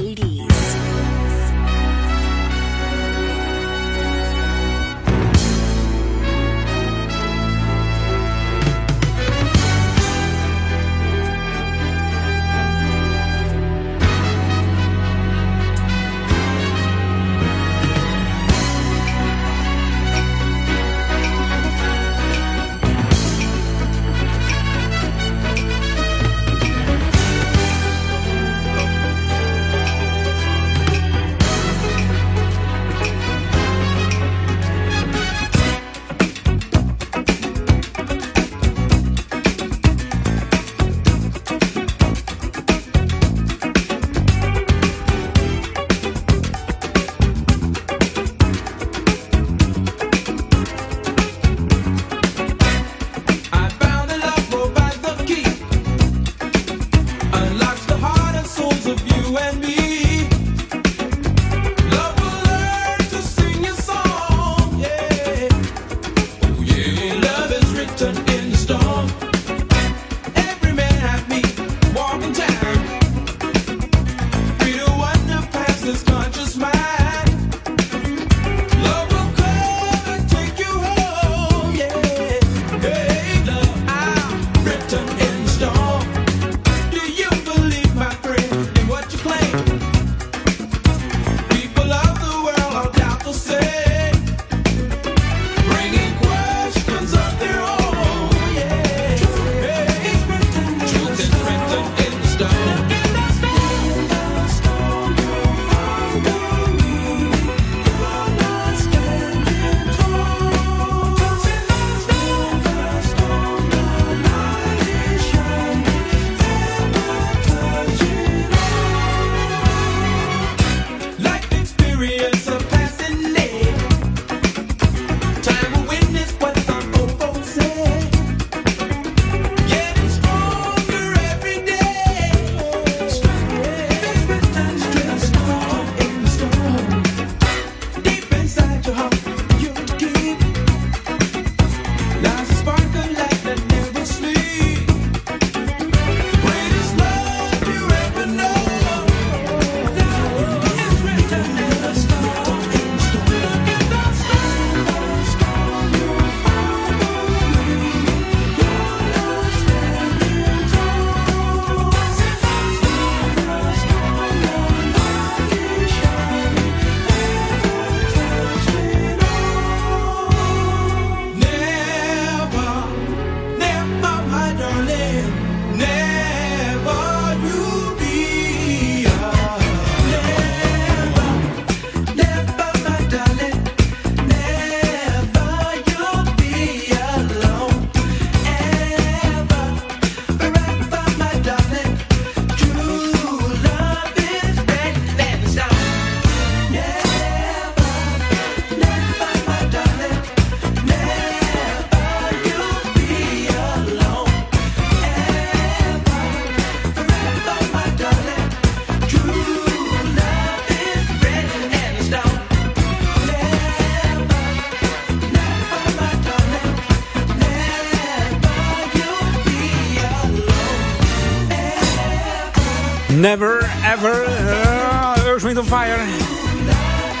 Never 223.21 223.69
Ever. 223.93 224.23
Uh, 224.25 225.25
Earth, 225.25 225.43
Wind 225.43 225.59
Fire. 225.67 225.97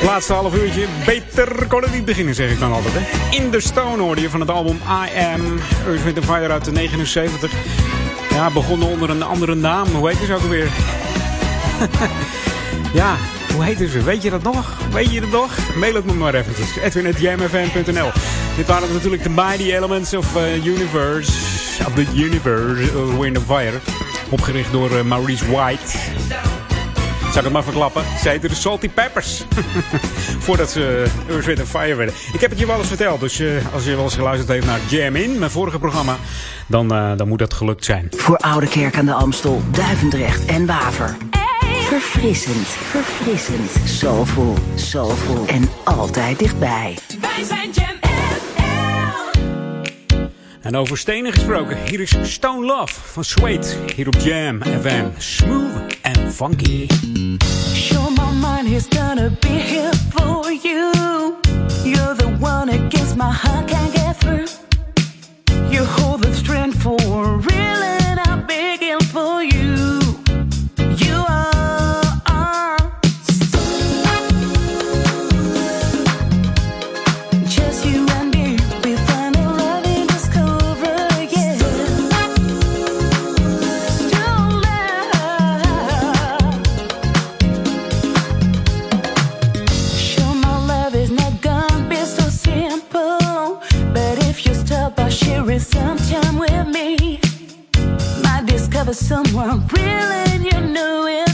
Laatste 0.03 0.33
half 0.33 0.55
uurtje. 0.55 0.85
Beter 1.05 1.67
kon 1.67 1.81
het 1.81 1.93
niet 1.93 2.05
beginnen, 2.05 2.35
zeg 2.35 2.51
ik 2.51 2.59
dan 2.59 2.73
altijd. 2.73 2.93
Hè. 2.97 3.35
In 3.37 3.49
the 3.49 3.59
Stone 3.59 4.01
hoorde 4.01 4.29
van 4.29 4.39
het 4.39 4.49
album 4.49 4.75
I 4.75 5.19
Am. 5.19 5.59
Earth, 5.87 6.03
Wind 6.03 6.25
Fire 6.25 6.51
uit 6.51 6.65
de 6.65 6.71
79. 6.71 7.51
Ja, 8.29 8.49
begonnen 8.49 8.87
onder 8.87 9.09
een 9.09 9.23
andere 9.23 9.55
naam. 9.55 9.87
Hoe 9.87 10.09
heet 10.09 10.17
ze 10.25 10.33
ook 10.33 10.41
alweer? 10.41 10.69
ja, 13.01 13.15
hoe 13.53 13.63
heet 13.63 13.89
ze? 13.89 14.03
Weet 14.03 14.21
je 14.21 14.29
dat 14.29 14.43
nog? 14.43 14.77
Weet 14.91 15.11
je 15.11 15.21
dat 15.21 15.31
nog? 15.31 15.51
Mail 15.75 15.93
het 15.95 16.05
me 16.05 16.13
maar 16.13 16.33
eventjes. 16.33 16.77
Edwin.jmfm.nl 16.77 18.11
Dit 18.55 18.67
waren 18.67 18.93
natuurlijk 18.93 19.23
de 19.23 19.29
Mighty 19.29 19.71
Elements 19.73 20.13
of 20.13 20.35
uh, 20.35 20.65
Universe. 20.65 21.31
Of 21.87 21.93
the 21.93 22.05
Universe, 22.15 22.91
uh, 22.93 23.19
Wind 23.19 23.37
Fire. 23.47 23.79
Opgericht 24.31 24.71
door 24.71 24.91
uh, 24.91 25.01
Maurice 25.01 25.51
White. 25.51 25.97
Zal 27.21 27.39
ik 27.39 27.43
het 27.43 27.51
maar 27.51 27.63
verklappen? 27.63 28.03
Ze 28.21 28.29
heten 28.29 28.49
de 28.49 28.55
Salty 28.55 28.89
Peppers. 28.89 29.43
Voordat 30.45 30.71
ze 30.71 31.05
Earth, 31.29 31.45
Wind 31.45 31.61
Fire 31.67 31.95
werden. 31.95 32.15
Ik 32.33 32.41
heb 32.41 32.49
het 32.49 32.59
je 32.59 32.65
wel 32.65 32.77
eens 32.77 32.87
verteld. 32.87 33.19
Dus 33.19 33.39
uh, 33.39 33.73
als 33.73 33.83
je 33.83 33.95
wel 33.95 34.03
eens 34.03 34.15
geluisterd 34.15 34.49
heeft 34.49 34.65
naar 34.65 34.79
Jam 34.89 35.15
In, 35.15 35.39
mijn 35.39 35.51
vorige 35.51 35.79
programma, 35.79 36.17
dan, 36.67 36.93
uh, 36.93 37.11
dan 37.17 37.27
moet 37.27 37.39
dat 37.39 37.53
gelukt 37.53 37.85
zijn. 37.85 38.07
Voor 38.09 38.37
Oude 38.37 38.67
Kerk 38.67 38.97
aan 38.97 39.05
de 39.05 39.13
Amstel, 39.13 39.61
Duivendrecht 39.71 40.45
en 40.45 40.65
Waver. 40.65 41.17
Verfrissend, 41.81 42.67
verfrissend, 42.67 43.71
soulful, 43.85 44.57
soulful 44.75 45.45
en 45.47 45.69
altijd 45.83 46.39
dichtbij. 46.39 46.97
Wij 47.21 47.43
zijn 47.43 47.71
Jam 47.71 47.90
En 50.61 50.75
over 50.75 50.97
stenen 50.97 51.33
gesproken, 51.33 51.77
hier 51.89 51.99
is 51.99 52.15
Stone 52.21 52.65
Love 52.65 52.93
van 52.93 53.23
Suede. 53.23 53.67
Hier 53.95 54.07
op 54.07 54.15
Jam 54.15 54.61
FM. 54.63 55.05
Smooth 55.17 55.97
and 56.01 56.33
funky. 56.33 56.87
Sure, 57.73 58.09
my 58.09 58.31
mind 58.39 58.67
is 58.67 58.85
gonna 58.97 59.29
be 59.39 59.47
here 59.47 59.93
for 60.09 60.51
you. 60.51 60.91
You're 61.83 62.15
the 62.15 62.37
one 62.39 62.71
against 62.71 63.15
my 63.15 63.31
heart 63.31 63.67
can't 63.67 63.93
get 63.93 64.17
through. 64.17 64.47
You 65.69 65.85
hold 65.85 66.21
the 66.21 66.33
strength 66.33 66.81
for 66.81 66.97
real, 67.37 67.80
might 98.91 98.97
discover 98.97 99.23
someone 99.23 99.67
real 99.67 99.83
and 99.83 100.43
you 100.43 100.73
know 100.73 101.05
it's 101.07 101.30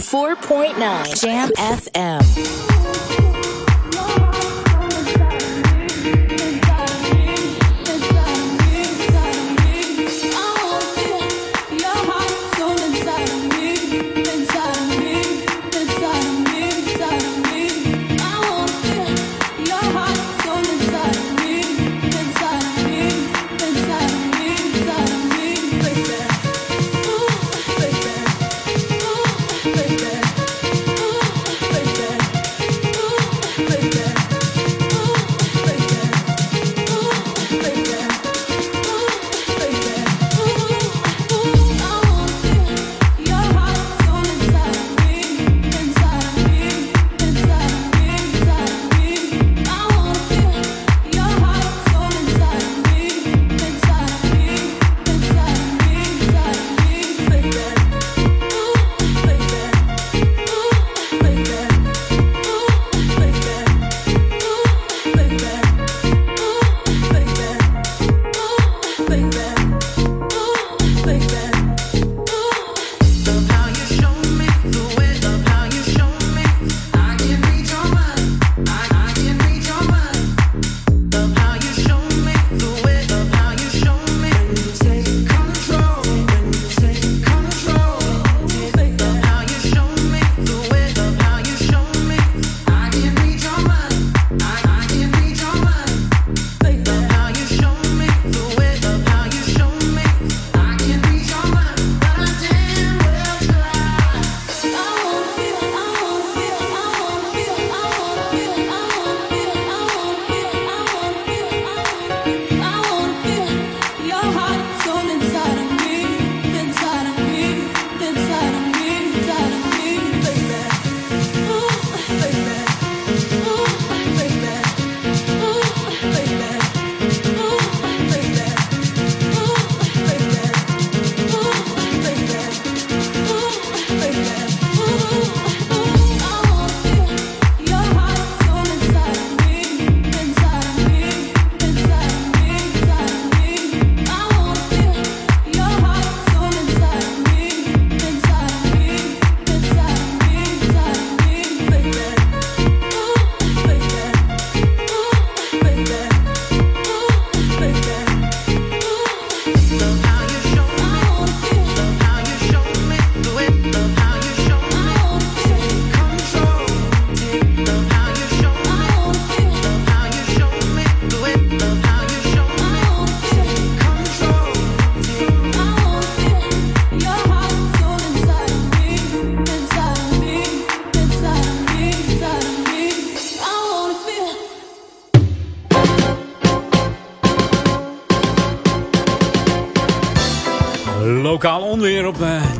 104.9 0.00 1.24
Jam 1.24 1.48
FM. 1.56 2.05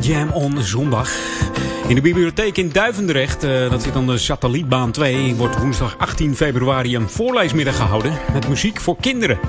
Jam 0.07 0.31
on 0.31 0.61
zondag. 0.61 1.09
In 1.87 1.95
de 1.95 2.01
bibliotheek 2.01 2.57
in 2.57 2.69
Duivendrecht, 2.71 3.43
eh, 3.43 3.69
dat 3.69 3.83
zit 3.83 3.95
aan 3.95 4.07
de 4.07 4.17
satellietbaan 4.17 4.91
2, 4.91 5.35
wordt 5.35 5.57
woensdag 5.57 5.95
18 5.97 6.35
februari 6.35 6.95
een 6.95 7.09
voorleesmiddag 7.09 7.75
gehouden 7.75 8.17
met 8.33 8.47
muziek 8.47 8.79
voor 8.79 8.95
kinderen. 8.99 9.39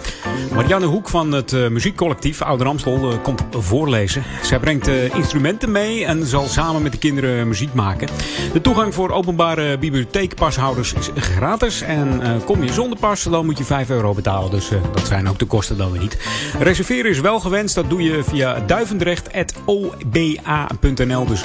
Marianne 0.55 0.87
Hoek 0.87 1.09
van 1.09 1.33
het 1.33 1.53
eh, 1.53 1.69
muziekcollectief 1.69 2.43
Ouder 2.43 2.67
Amstel 2.67 3.11
eh, 3.11 3.23
komt 3.23 3.43
voorlezen. 3.51 4.23
Zij 4.43 4.59
brengt 4.59 4.89
instrumenten 5.15 5.73
mee 5.73 6.05
en 6.05 6.27
zal 6.27 6.47
samen 6.47 6.83
met 6.83 6.93
de 6.93 6.99
kinderen 6.99 7.49
muziek 7.49 7.75
maken. 7.75 8.09
De 8.53 8.61
toegang 8.61 8.95
voor 8.95 9.11
openbare 9.11 9.79
bibliotheekpashouders 9.79 10.93
is 10.93 11.11
gratis. 11.15 11.81
En 11.81 12.23
kom 12.45 12.65
je 12.65 12.73
zonder 12.73 12.99
pas, 12.99 13.23
dan 13.23 13.47
moet 13.47 13.59
je 13.59 13.65
5 13.65 13.91
euro 13.91 14.15
betalen. 14.15 14.51
Dus 14.51 14.71
dat 14.95 15.07
zijn 15.07 15.29
ook 15.29 15.39
de 15.39 15.45
kosten 15.45 15.77
dan 15.77 15.93
weer 15.93 16.01
niet. 16.01 16.19
Reserveren 16.59 17.11
is 17.11 17.21
wel 17.21 17.41
gewenst. 17.41 17.75
Dat 17.75 17.91
doe 17.91 18.03
je 18.03 18.25
via 18.25 18.63
duivendrecht.oba.nl. 18.67 21.27
Dus 21.27 21.45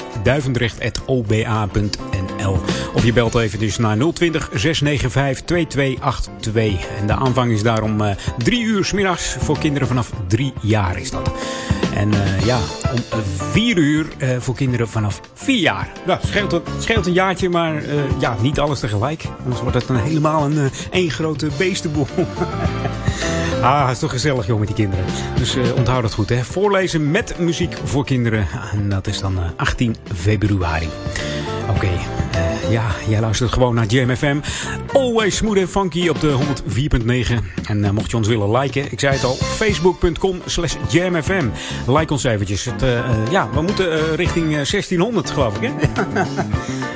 duivendrecht.oba.nl. 0.84 2.58
Of 2.94 3.04
je 3.04 3.12
belt 3.12 3.34
even 3.34 3.58
dus 3.58 3.78
naar 3.78 3.96
020 3.96 4.50
695 4.54 5.44
2282. 5.44 6.86
En 7.00 7.06
de 7.06 7.12
aanvang 7.12 7.52
is 7.52 7.62
daarom 7.62 8.00
eh 8.00 8.16
3 8.38 8.62
uur 8.62 8.84
's 8.84 8.92
middags 8.92 9.36
voor 9.38 9.58
kinderen 9.58 9.88
vanaf 9.88 10.10
3 10.28 10.52
jaar 10.60 10.98
is 10.98 11.10
dat. 11.10 11.30
En 11.94 12.12
eh, 12.14 12.44
ja, 12.44 12.58
om 12.92 12.98
4 13.50 13.76
uur 13.76 14.06
eh, 14.18 14.28
voor 14.38 14.54
kinderen 14.54 14.88
vanaf 14.88 15.20
4 15.34 15.58
jaar. 15.58 15.88
Nou, 16.06 16.18
scheelt, 16.26 16.52
een- 16.52 16.62
scheelt 16.78 17.06
een 17.06 17.12
jaartje, 17.12 17.48
maar 17.48 17.76
eh, 17.76 17.94
ja, 18.18 18.36
niet 18.40 18.60
alles 18.60 18.80
tegelijk. 18.80 19.24
Anders 19.42 19.60
wordt 19.60 19.76
het 19.76 19.86
dan 19.86 19.96
helemaal 19.96 20.44
een 20.44 20.58
eh, 20.58 20.64
één 20.90 21.10
grote 21.10 21.48
beestenboel. 21.58 22.06
Ah, 23.62 23.90
is 23.90 23.98
toch 23.98 24.10
gezellig, 24.10 24.46
joh, 24.46 24.58
met 24.58 24.66
die 24.66 24.76
kinderen. 24.76 25.04
Dus 25.36 25.56
eh, 25.56 25.62
onthoud 25.76 26.02
dat 26.02 26.12
goed, 26.14 26.28
hè. 26.28 26.44
Voorlezen 26.44 27.10
met 27.10 27.38
muziek 27.38 27.76
voor 27.84 28.04
kinderen. 28.04 28.46
En 28.72 28.88
dat 28.88 29.06
is 29.06 29.20
dan 29.20 29.38
eh, 29.38 29.44
18 29.56 29.96
februari. 30.14 30.88
Ja, 32.74 32.90
jij 33.08 33.20
luistert 33.20 33.52
gewoon 33.52 33.74
naar 33.74 33.86
JMFM. 33.86 34.40
Always 34.92 35.36
smooth 35.36 35.56
en 35.56 35.68
funky 35.68 36.08
op 36.08 36.20
de 36.20 36.36
104.9. 36.38 37.66
En 37.66 37.84
eh, 37.84 37.90
mocht 37.90 38.10
je 38.10 38.16
ons 38.16 38.28
willen 38.28 38.58
liken, 38.58 38.92
ik 38.92 39.00
zei 39.00 39.14
het 39.14 39.24
al, 39.24 39.34
facebook.com 39.34 40.40
slash 40.46 40.74
JMFM. 40.88 41.48
Like 41.86 42.12
ons 42.12 42.24
eventjes. 42.24 42.64
Het, 42.64 42.82
eh, 42.82 42.98
eh, 42.98 43.04
ja, 43.30 43.48
we 43.50 43.62
moeten 43.62 44.14
richting 44.16 44.44
eh, 44.44 44.50
1600, 44.50 45.30
geloof 45.30 45.56
ik, 45.56 45.70
hè. 45.70 45.88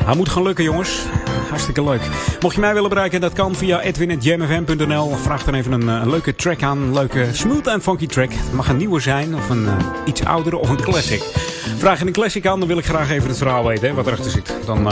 Hij 0.05 0.17
moet 0.21 0.29
gaan 0.29 0.43
lukken, 0.43 0.65
jongens. 0.65 1.03
Hartstikke 1.49 1.85
leuk. 1.85 2.01
Mocht 2.41 2.55
je 2.55 2.61
mij 2.61 2.75
willen 2.75 2.89
bereiken, 2.89 3.21
dat 3.21 3.33
kan 3.33 3.55
via 3.55 3.81
edwin.jamfm.nl. 3.81 5.11
Vraag 5.11 5.45
dan 5.45 5.55
even 5.55 5.73
een, 5.73 6.11
leuke 6.11 6.35
track 6.35 6.63
aan. 6.63 6.93
Leuke 6.93 7.29
smooth 7.33 7.67
en 7.67 7.83
funky 7.83 8.07
track. 8.07 8.33
Het 8.33 8.53
mag 8.53 8.69
een 8.69 8.77
nieuwe 8.77 9.01
zijn, 9.01 9.35
of 9.35 9.51
een 9.51 9.69
iets 10.05 10.25
oudere, 10.25 10.57
of 10.57 10.69
een 10.69 10.83
classic. 10.83 11.23
Vraag 11.77 11.99
je 11.99 12.07
een 12.07 12.13
classic 12.13 12.47
aan, 12.47 12.59
dan 12.59 12.69
wil 12.69 12.79
ik 12.79 12.85
graag 12.85 13.11
even 13.11 13.29
het 13.29 13.39
verhaal 13.39 13.67
weten, 13.67 13.89
hè, 13.89 13.95
wat 13.95 14.07
erachter 14.07 14.31
zit. 14.31 14.55
Dan, 14.67 14.85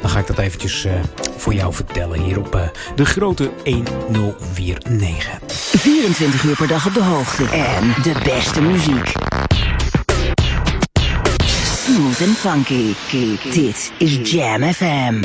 dan 0.00 0.09
ga 0.10 0.18
ik 0.18 0.26
dat 0.26 0.38
eventjes 0.38 0.84
eh, 0.84 0.92
voor 1.36 1.54
jou 1.54 1.74
vertellen 1.74 2.20
hier 2.20 2.38
op 2.38 2.54
eh, 2.54 2.62
de 2.94 3.04
grote 3.04 3.50
1049. 3.62 5.38
24 5.46 6.42
uur 6.42 6.56
per 6.56 6.68
dag 6.68 6.86
op 6.86 6.94
de 6.94 7.02
hoogte. 7.02 7.44
En 7.44 8.02
de 8.02 8.14
beste 8.24 8.62
muziek. 8.62 9.12
Smooth 11.84 12.22
and 12.22 12.36
funky. 12.36 12.94
Dit 13.52 13.92
is 13.98 14.30
Jam 14.30 14.72
FM. 14.72 15.22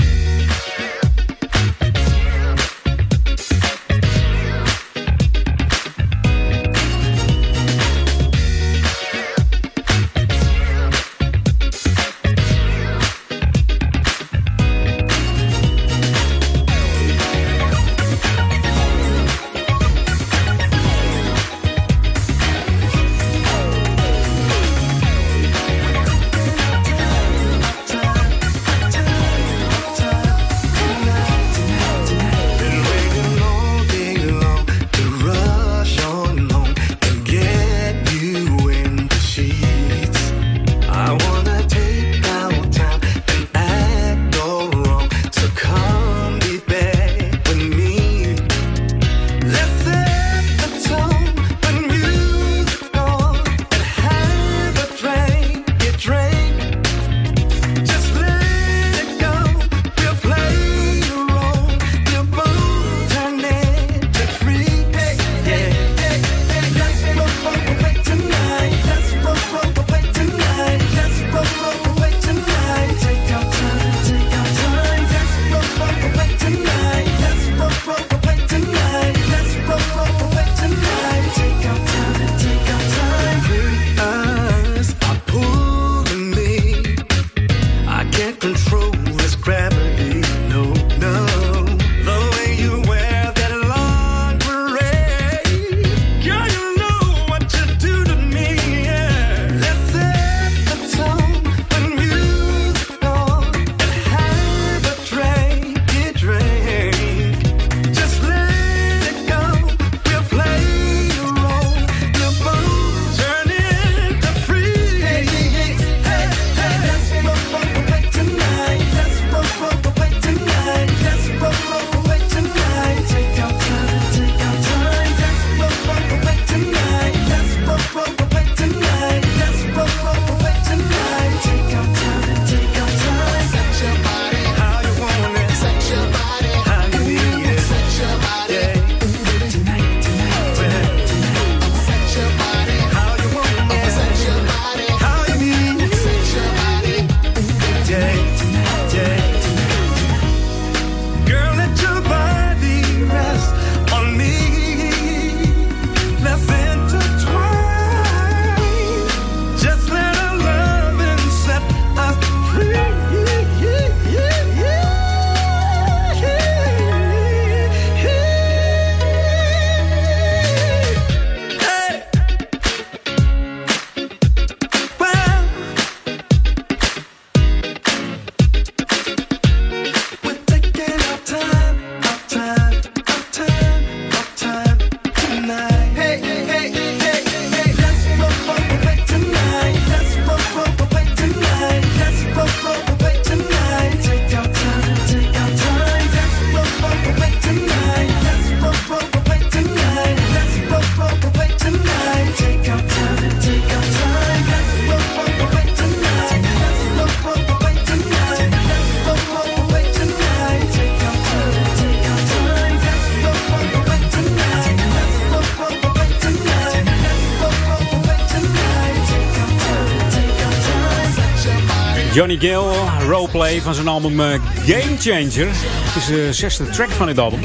Van 223.65 223.73
zijn 223.73 223.87
album 223.87 224.19
eh, 224.19 224.39
Game 224.65 224.97
Changer. 224.99 225.47
Het 225.49 225.95
is 225.95 226.05
de 226.05 226.33
zesde 226.33 226.69
track 226.69 226.89
van 226.89 227.07
dit 227.07 227.19
album. 227.19 227.39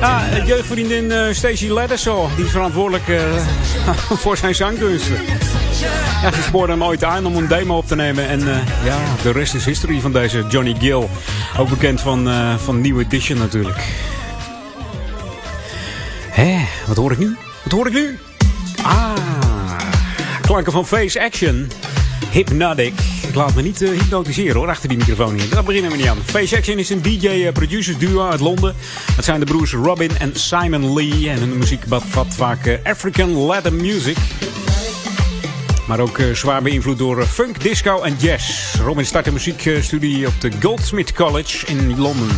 Ja, 0.00 0.22
jeugdvriendin 0.46 1.10
eh, 1.10 1.32
Stacey 1.32 1.88
die 2.36 2.44
is 2.44 2.50
verantwoordelijk 2.50 3.08
eh, 3.08 3.22
voor 4.22 4.36
zijn 4.36 4.54
zangkunsten. 4.54 5.16
Ja, 6.22 6.32
ze 6.32 6.42
spoorde 6.42 6.72
hem 6.72 6.84
ooit 6.84 7.04
aan 7.04 7.26
om 7.26 7.36
een 7.36 7.48
demo 7.48 7.76
op 7.76 7.86
te 7.86 7.94
nemen. 7.94 8.28
En 8.28 8.40
ja, 8.84 8.98
de 9.22 9.32
rest 9.32 9.54
is 9.54 9.64
history 9.64 10.00
van 10.00 10.12
deze 10.12 10.44
Johnny 10.48 10.76
Gill. 10.78 11.06
Ook 11.58 11.68
bekend 11.68 12.00
van, 12.00 12.28
van 12.58 12.80
New 12.80 13.00
Edition 13.00 13.38
natuurlijk. 13.38 13.78
Hé, 16.30 16.58
wat 16.86 16.96
hoor 16.96 17.12
ik 17.12 17.18
nu? 17.18 17.36
Wat 17.62 17.72
hoor 17.72 17.86
ik 17.86 17.92
nu? 17.92 18.18
Ah, 18.82 19.12
klanken 20.40 20.72
van 20.72 20.86
Face 20.86 21.20
Action. 21.20 21.70
Hypnotic. 22.30 23.09
Ik 23.30 23.36
laat 23.36 23.54
me 23.54 23.62
niet 23.62 23.82
eh, 23.82 23.90
hypnotiseren 23.90 24.56
hoor, 24.56 24.68
achter 24.68 24.88
die 24.88 24.98
microfoon 24.98 25.38
hier. 25.38 25.48
Daar 25.48 25.64
beginnen 25.64 25.90
we 25.90 25.96
niet 25.96 26.06
aan. 26.06 26.18
Face 26.24 26.56
Action 26.56 26.78
is 26.78 26.90
een 26.90 27.02
DJ-producers 27.02 27.98
duo 27.98 28.28
uit 28.28 28.40
Londen. 28.40 28.74
Het 29.16 29.24
zijn 29.24 29.40
de 29.40 29.46
broers 29.46 29.72
Robin 29.72 30.10
en 30.18 30.30
Simon 30.34 30.94
Lee. 30.94 31.30
En 31.30 31.38
hun 31.38 31.58
muziek 31.58 31.84
bevat 31.84 32.34
vaak 32.34 32.66
eh, 32.66 32.78
African 32.84 33.30
Latin 33.30 33.76
music. 33.76 34.16
Maar 35.86 36.00
ook 36.00 36.18
eh, 36.18 36.34
zwaar 36.34 36.62
beïnvloed 36.62 36.98
door 36.98 37.20
eh, 37.20 37.26
funk, 37.26 37.62
disco 37.62 38.02
en 38.02 38.16
jazz. 38.18 38.74
Robin 38.84 39.06
start 39.06 39.26
een 39.26 39.32
muziekstudie 39.32 40.26
op 40.26 40.40
de 40.40 40.50
Goldsmith 40.60 41.12
College 41.12 41.66
in 41.66 41.98
Londen. 41.98 42.28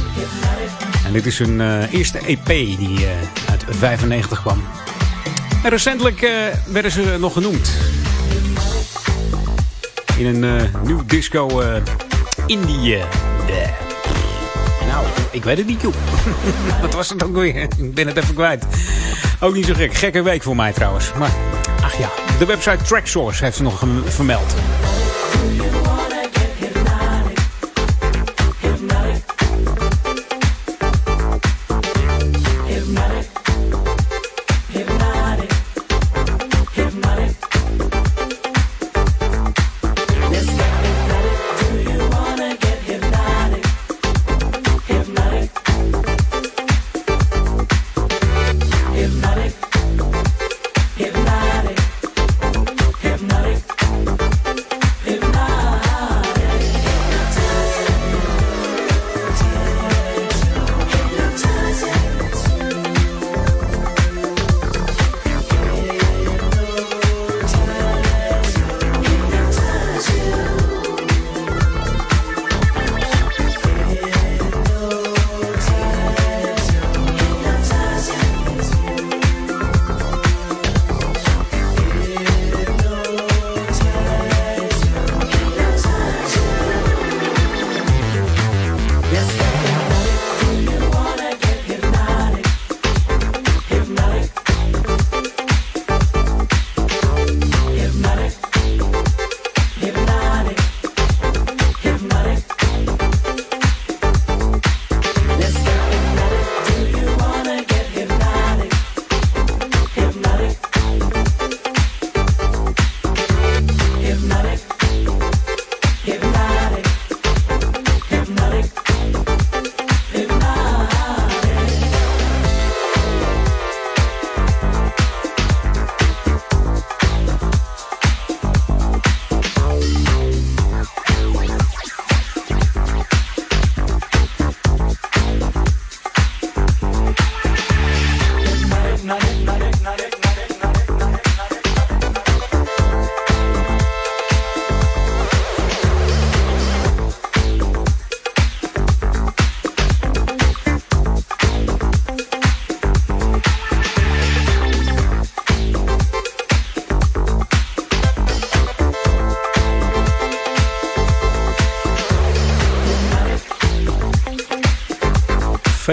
En 1.06 1.12
dit 1.12 1.27
is 1.27 1.39
hun 1.39 1.60
eh, 1.60 1.93
eerste 1.93 2.19
EP 2.19 2.47
die 2.47 3.06
eh, 3.06 3.51
uit 3.51 3.64
95 3.69 4.40
kwam. 4.40 4.62
En 5.62 5.70
recentelijk 5.70 6.23
eh, 6.23 6.31
werden 6.66 6.90
ze 6.90 7.16
nog 7.20 7.32
genoemd. 7.32 7.73
In 10.16 10.26
een 10.26 10.60
eh, 10.60 10.68
nieuw 10.82 11.02
disco 11.06 11.60
eh, 11.60 11.82
indie. 12.47 12.97
eh, 12.97 13.05
nou, 14.89 15.06
ik 15.30 15.44
weet 15.44 15.59
het 15.59 15.66
niet, 15.66 15.80
joh. 15.80 15.94
Wat 16.80 16.94
was 16.94 17.09
het 17.09 17.24
ook 17.24 17.34
weer? 17.34 17.56
Ik 17.56 17.94
ben 17.94 18.06
het 18.06 18.16
even 18.16 18.34
kwijt. 18.34 18.64
Ook 19.40 19.55
niet 19.55 19.66
zo 19.66 19.74
gek. 19.74 19.94
Gekke 19.94 20.22
week 20.22 20.43
voor 20.43 20.56
mij 20.56 20.72
trouwens. 20.72 21.12
Maar, 21.18 21.30
ach 21.82 21.98
ja. 21.98 22.09
De 22.39 22.47
website 22.47 22.84
Tracksource 22.84 23.44
heeft 23.44 23.56
ze 23.56 23.62
nog 23.62 23.82
vermeld. 24.05 24.55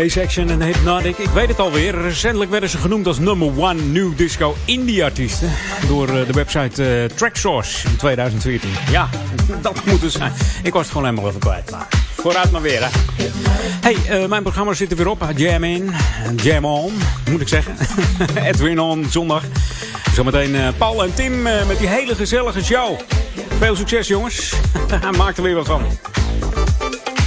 Face 0.09 0.21
Action 0.21 0.49
en 0.49 0.61
Hypnotic. 0.61 1.17
Ik 1.17 1.29
weet 1.29 1.47
het 1.47 1.59
alweer. 1.59 2.01
Recentelijk 2.01 2.51
werden 2.51 2.69
ze 2.69 2.77
genoemd 2.77 3.07
als 3.07 3.19
number 3.19 3.47
one 3.57 3.81
new 3.81 4.17
disco 4.17 4.55
indie 4.65 5.03
artiesten. 5.03 5.51
Door 5.87 6.07
eh, 6.07 6.27
de 6.27 6.33
website 6.33 6.83
eh, 6.83 7.15
Tracksource 7.15 7.87
in 7.87 7.95
2014. 7.95 8.69
Ja, 8.91 9.09
dat 9.61 9.85
moet 9.85 10.01
het 10.01 10.11
zijn. 10.11 10.33
Ik 10.63 10.73
was 10.73 10.81
het 10.81 10.91
gewoon 10.91 11.07
helemaal 11.07 11.29
even 11.29 11.39
kwijt. 11.39 11.71
Maar 11.71 11.87
vooruit 12.15 12.51
maar 12.51 12.61
weer 12.61 12.83
hè. 12.83 12.89
Hey, 13.81 13.95
eh, 14.07 14.27
mijn 14.27 14.41
programma 14.41 14.73
zit 14.73 14.91
er 14.91 14.97
weer 14.97 15.07
op. 15.07 15.25
Jam 15.35 15.63
in. 15.63 15.91
Jam 16.35 16.65
on, 16.65 16.93
moet 17.29 17.41
ik 17.41 17.47
zeggen. 17.47 17.75
Edwin 18.47 18.79
on 18.79 19.05
zondag. 19.09 19.43
Zometeen 20.13 20.55
eh, 20.55 20.67
Paul 20.77 21.03
en 21.03 21.13
Tim 21.13 21.41
met 21.41 21.77
die 21.79 21.87
hele 21.87 22.15
gezellige 22.15 22.63
show. 22.63 22.99
Veel 23.59 23.75
succes 23.75 24.07
jongens. 24.07 24.53
Maak 25.17 25.37
er 25.37 25.43
weer 25.43 25.55
wat 25.55 25.65
van. 25.65 25.81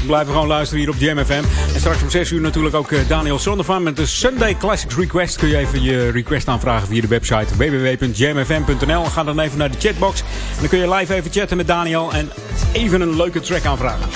Blijven 0.06 0.32
gewoon 0.32 0.48
luisteren 0.48 0.84
hier 0.84 0.92
op 0.92 1.00
Jam 1.00 1.24
FM. 1.24 1.42
Straks 1.82 2.02
om 2.02 2.10
6 2.10 2.30
uur 2.30 2.40
natuurlijk 2.40 2.74
ook 2.74 2.92
eh, 2.92 3.08
Daniel 3.08 3.38
Sondervan 3.38 3.82
met 3.82 3.96
de 3.96 4.06
Sunday 4.06 4.56
Classics 4.56 4.96
Request. 4.96 5.36
Kun 5.36 5.48
je 5.48 5.56
even 5.56 5.82
je 5.82 6.10
request 6.10 6.48
aanvragen 6.48 6.88
via 6.88 7.00
de 7.00 7.06
website 7.06 7.56
www.jamfm.nl. 7.56 9.04
Ga 9.04 9.24
dan 9.24 9.38
even 9.38 9.58
naar 9.58 9.70
de 9.70 9.78
chatbox. 9.78 10.20
En 10.20 10.26
dan 10.60 10.68
kun 10.68 10.78
je 10.78 10.94
live 10.94 11.14
even 11.14 11.30
chatten 11.30 11.56
met 11.56 11.66
Daniel 11.66 12.12
en 12.12 12.30
even 12.72 13.00
een 13.00 13.16
leuke 13.16 13.40
track 13.40 13.64
aanvragen. 13.64 14.08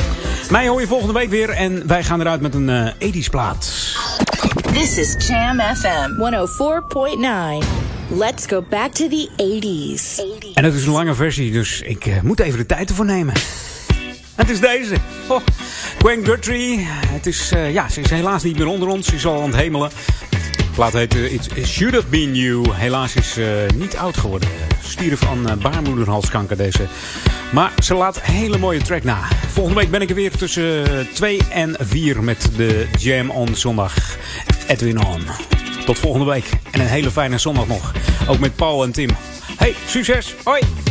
Mij 0.50 0.68
hoor 0.68 0.80
je 0.80 0.86
volgende 0.86 1.12
week 1.12 1.30
weer 1.30 1.50
en 1.50 1.86
wij 1.86 2.04
gaan 2.04 2.20
eruit 2.20 2.40
met 2.40 2.54
een 2.54 2.68
eh 2.68 3.12
80s 3.12 3.30
plaat. 3.30 3.72
This 4.72 4.98
is 4.98 5.26
Jam 5.26 5.60
FM 5.60 6.10
104.9. 7.62 7.66
Let's 8.08 8.46
go 8.46 8.64
back 8.70 8.92
to 8.92 9.08
the 9.08 9.28
80s. 9.36 10.24
En 10.54 10.64
het 10.64 10.74
is 10.74 10.86
een 10.86 10.92
lange 10.92 11.14
versie, 11.14 11.52
dus 11.52 11.80
ik 11.80 12.06
eh, 12.06 12.20
moet 12.20 12.40
even 12.40 12.58
de 12.58 12.66
tijd 12.66 12.88
ervoor 12.88 13.04
nemen. 13.04 13.34
Het 14.34 14.50
is 14.50 14.60
deze. 14.60 14.94
Gwen 16.06 16.24
Guthrie. 16.24 16.86
Het 16.88 17.26
is, 17.26 17.52
eh, 17.52 17.72
ja, 17.72 17.88
ze 17.88 18.00
is 18.00 18.10
helaas 18.10 18.42
niet 18.42 18.58
meer 18.58 18.66
onder 18.66 18.88
ons. 18.88 19.06
Ze 19.06 19.14
is 19.14 19.26
al 19.26 19.42
aan 19.42 19.46
het 19.46 19.56
hemelen. 19.56 19.90
De 20.56 20.64
plaat 20.74 20.92
heet 20.92 21.14
eh, 21.14 21.32
It 21.32 21.50
Should 21.64 21.94
Have 21.94 22.06
Been 22.06 22.34
You. 22.34 22.72
Helaas 22.72 23.14
is 23.14 23.36
eh, 23.36 23.46
niet 23.74 23.96
oud 23.96 24.16
geworden. 24.16 24.48
Stierf 24.82 25.24
aan 25.24 25.48
eh, 25.48 25.56
baarmoederhalskanker 25.56 26.56
deze. 26.56 26.86
Maar 27.52 27.72
ze 27.82 27.94
laat 27.94 28.16
een 28.16 28.32
hele 28.32 28.58
mooie 28.58 28.82
track 28.82 29.04
na. 29.04 29.18
Volgende 29.48 29.80
week 29.80 29.90
ben 29.90 30.00
ik 30.00 30.08
er 30.08 30.14
weer 30.14 30.30
tussen 30.30 31.06
2 31.14 31.40
en 31.50 31.76
4 31.78 32.22
met 32.22 32.50
de 32.56 32.86
Jam 32.98 33.30
on 33.30 33.54
zondag. 33.54 34.16
Edwin 34.66 35.06
on. 35.06 35.22
Tot 35.86 35.98
volgende 35.98 36.26
week. 36.26 36.50
En 36.70 36.80
een 36.80 36.86
hele 36.86 37.10
fijne 37.10 37.38
zondag 37.38 37.66
nog. 37.66 37.92
Ook 38.28 38.38
met 38.38 38.56
Paul 38.56 38.84
en 38.84 38.92
Tim. 38.92 39.10
Hey, 39.56 39.74
succes. 39.86 40.34
Hoi. 40.44 40.85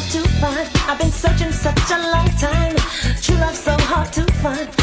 hard 0.00 0.12
to 0.12 0.28
find. 0.40 0.68
I've 0.88 0.98
been 0.98 1.10
searching 1.10 1.52
such 1.52 1.90
a 1.90 1.98
long 1.98 2.28
time. 2.38 2.76
True 3.20 3.36
love 3.36 3.56
so 3.56 3.76
hard 3.78 4.12
to 4.14 4.24
find. 4.34 4.79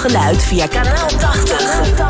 geluid 0.00 0.42
via 0.42 0.66
kanaal 0.66 1.08
80. 1.08 2.06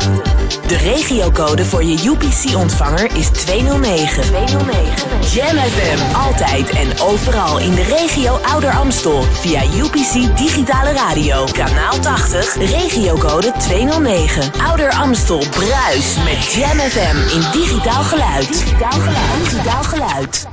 De 0.67 0.77
regiocode 0.77 1.65
voor 1.65 1.83
je 1.83 2.09
UPC-ontvanger 2.09 3.15
is 3.15 3.27
209. 3.27 4.23
209. 4.23 5.09
Jam 5.33 5.57
FM, 5.57 6.15
altijd 6.15 6.69
en 6.69 6.99
overal 6.99 7.59
in 7.59 7.75
de 7.75 7.83
regio 7.83 8.39
Ouder 8.51 8.71
Amstel. 8.71 9.21
Via 9.21 9.63
UPC 9.63 10.37
Digitale 10.37 10.91
Radio, 10.91 11.45
kanaal 11.51 11.99
80, 11.99 12.55
regiocode 12.55 13.51
209. 13.57 14.51
Ouder 14.67 14.91
Amstel, 14.91 15.43
bruis 15.49 16.15
met 16.25 16.53
Jam 16.53 16.79
FM 16.79 17.35
in 17.35 17.43
digitaal 17.51 18.03
geluid. 18.03 18.47
Digitaal 18.47 18.99
geluid. 18.99 19.43
Digitaal 19.43 19.83
geluid. 19.83 20.50